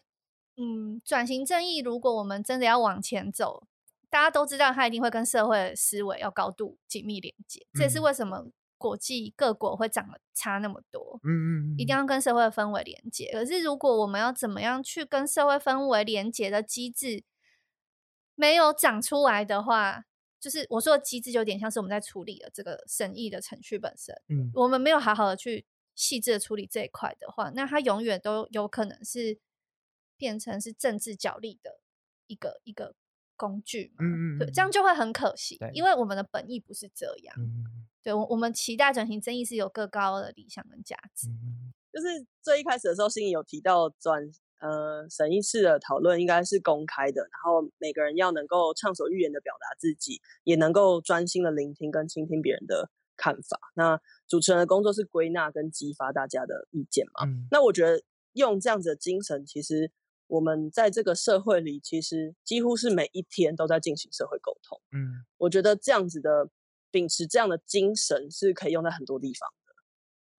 [0.57, 3.67] 嗯，转型正义如果我们真的要往前走，
[4.11, 11.21] 大家都知道它一定会跟社会思维要高度紧密连接，这也是为什么国际各国会长得差那么多。
[11.25, 13.31] 嗯嗯，一定要跟社会氛围连接。
[13.33, 17.25] 可是如果我们要怎么样去跟社会氛围连接的机制
[18.35, 20.05] 没有长出来的话，
[20.41, 24.15] 就是我说的机制，有点像是我们在处理的这个审议的程序本身。
[24.29, 29.39] 嗯，我们没有好好的去细致的处理这一块的话，那它永远都有可能是
[30.17, 31.81] 变成是政治角力的
[32.27, 32.95] 一个一个
[33.37, 33.93] 工具。
[33.99, 37.35] 嗯嗯，对，这样就会很可惜，因为我们的本意不是这样。
[37.39, 41.29] 嗯，对，我我们期待转型正义是有更高的理想跟价值。
[41.29, 44.31] 嗯，就是最一开始的时候，心里有提到转。
[44.61, 53.59] 呃，审议式的讨论应该是公开的，然后每个人要能够畅所欲言的表达自己，也能够专心的聆听跟倾听别人的看法。
[53.75, 53.99] 那
[54.29, 57.27] 主持人的工作是归纳跟激发大家的意见嘛？
[57.27, 58.03] 嗯、那我觉得
[58.35, 59.91] 用这样子的精神，其实
[60.27, 64.81] 我们在这个社会里，其实几乎是每一天都在进行社会沟通。
[64.93, 66.49] 嗯，我觉得这样子的
[66.91, 69.60] 秉持这样的精神是可以用在很多地方的。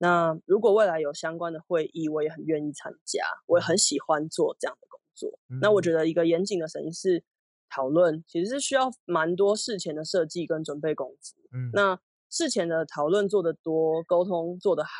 [0.02, 5.38] 那如果未来有相关的会议，我也很愿意参加，我也很喜欢做这样的工作。
[5.48, 7.22] 嗯、那我觉得一个严谨的审议式
[7.70, 11.36] 讨论，其实是需要蛮多事前的设计跟准备功夫。
[11.52, 14.90] 嗯，那事前的讨论做得多，沟通做得好。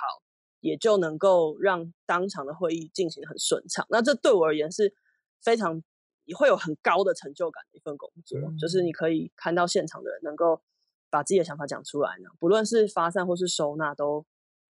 [0.62, 3.84] 也就能够让当场的会议进行得很顺畅。
[3.90, 4.94] 那这对我而言是
[5.42, 5.82] 非常
[6.24, 10.62] 也会有很高的成就感的一份工作，嗯、就是你可以看到现场的人能够
[11.10, 14.24] 把自己的想法讲出来呢，不论是发散或是收纳，都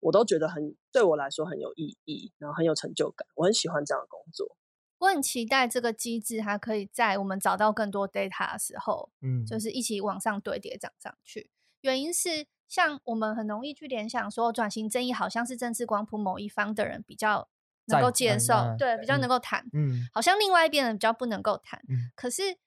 [0.05, 3.27] 我都觉得很对我来说很有意义，然后很有成就感。
[3.35, 4.55] 我很喜欢这样的工作。
[4.99, 11.49] 我很期待这个机制，还可以在我们找到更多 data 的时候，嗯，就是一起往上堆叠涨上去。
[11.81, 12.47] 原因是。
[12.67, 17.47] 像我们很容易去联想说，转型正义好像是政治光谱某一方的人比较
[17.85, 22.57] 能够接受，对，比较能够谈，嗯，好像另外一边人比较不能够谈，嗯，可是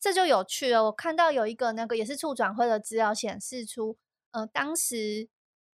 [0.00, 0.86] 这就有趣了。
[0.86, 3.96] 我看到有一个那个也是促转会的资料显示出，
[4.32, 5.28] 呃，当时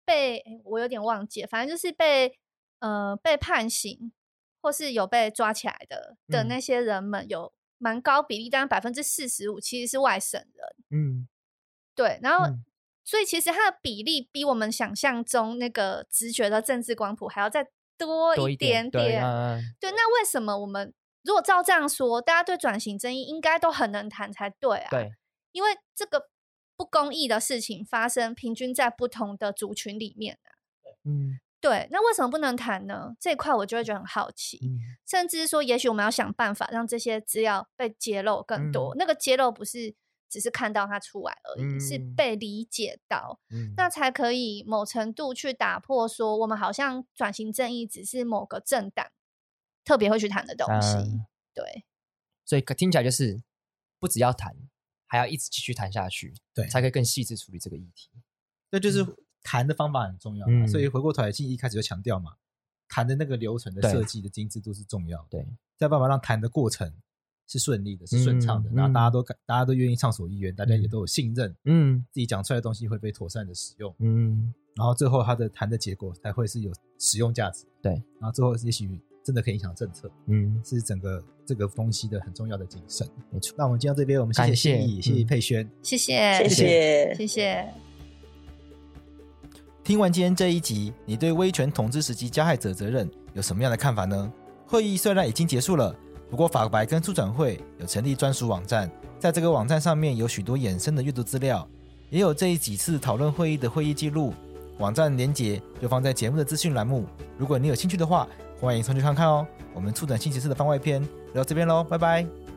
[0.09, 2.39] 被我有点忘记，反正就是被
[2.79, 4.11] 呃被判刑
[4.63, 11.29] 或是有被抓起来的的那些人们，有蛮高比例，当然百分之四十五其实是外省人，嗯，
[11.95, 12.47] 对，然后。
[12.47, 12.65] 嗯
[13.09, 19.23] 所以其实它的比例比我们想象中那个直觉的政治光谱还要再多一点点。
[19.81, 20.93] 对，对，那为什么我们
[21.23, 24.91] 如果照这样说，大家对转型正义应该都很能谈才对啊？
[24.91, 25.11] 对，
[25.53, 26.29] 因为这个
[26.79, 30.49] 不公义的事情发生，平均在不同的族群里面啊。
[31.05, 33.15] 嗯，对，那为什么不能谈呢？
[33.21, 38.95] 这一块我就会觉得很好奇，嗯、甚至说，也许我们要想办法让这些资料被揭露更多。
[38.95, 39.95] 嗯、那个揭露不是。
[40.31, 49.07] 只是看到它出来而已，嗯、是被理解到，嗯、那才可以某程度去打破说，我们好像转型正义只是某个政党
[49.87, 50.99] 特别会去谈的东西。
[50.99, 51.25] 嗯、
[51.55, 51.87] 对，
[52.45, 53.43] 所以听起来就是
[53.99, 54.55] 不只要谈，
[55.09, 58.09] 还要一直继续谈下去，对，才可以更细致处理这个议题。
[58.71, 59.05] 那就是
[59.43, 62.33] 谈的方法很重要，嗯、所以回过头来，其实一开始就强调嘛，
[62.89, 66.93] 谈的那个流程的设计的精致度是重要的，对，再办法让谈的过程。
[67.51, 83.55] 是顺利的，是顺畅的，然后大家都感，大家都愿意畅所欲言，大家也都有信任，嗯，自己讲出来的东西会被妥善的使用，嗯，然后最后他的谈的结果才会是有使用价值，对，然后最后也许真的可以影响政策，嗯，是整个这个东西的很重要的谨慎，没错。
[83.59, 87.69] 那我们今天到这边，我们谢谢信义，谢谢佩轩，谢谢，谢谢，谢谢。
[89.85, 94.33] 听完今天这一集，你对威权统治时期加害者责任有什么样的看法呢？
[94.67, 95.95] 会议虽然已经结束了。
[96.31, 101.69] 不过法白跟促转会有成立专属网站，在这个网站上面有许多衍生的阅读资料，
[102.09, 104.33] 也有这一几次讨论会议的会议记录。
[104.79, 107.05] 网站连接就放在节目的资讯栏目，
[107.37, 108.29] 如果你有兴趣的话，
[108.61, 109.47] 欢迎上去看看哦。
[109.75, 111.01] 我们触诊新骑士的番外篇
[111.33, 112.48] 聊到这边喽，拜拜。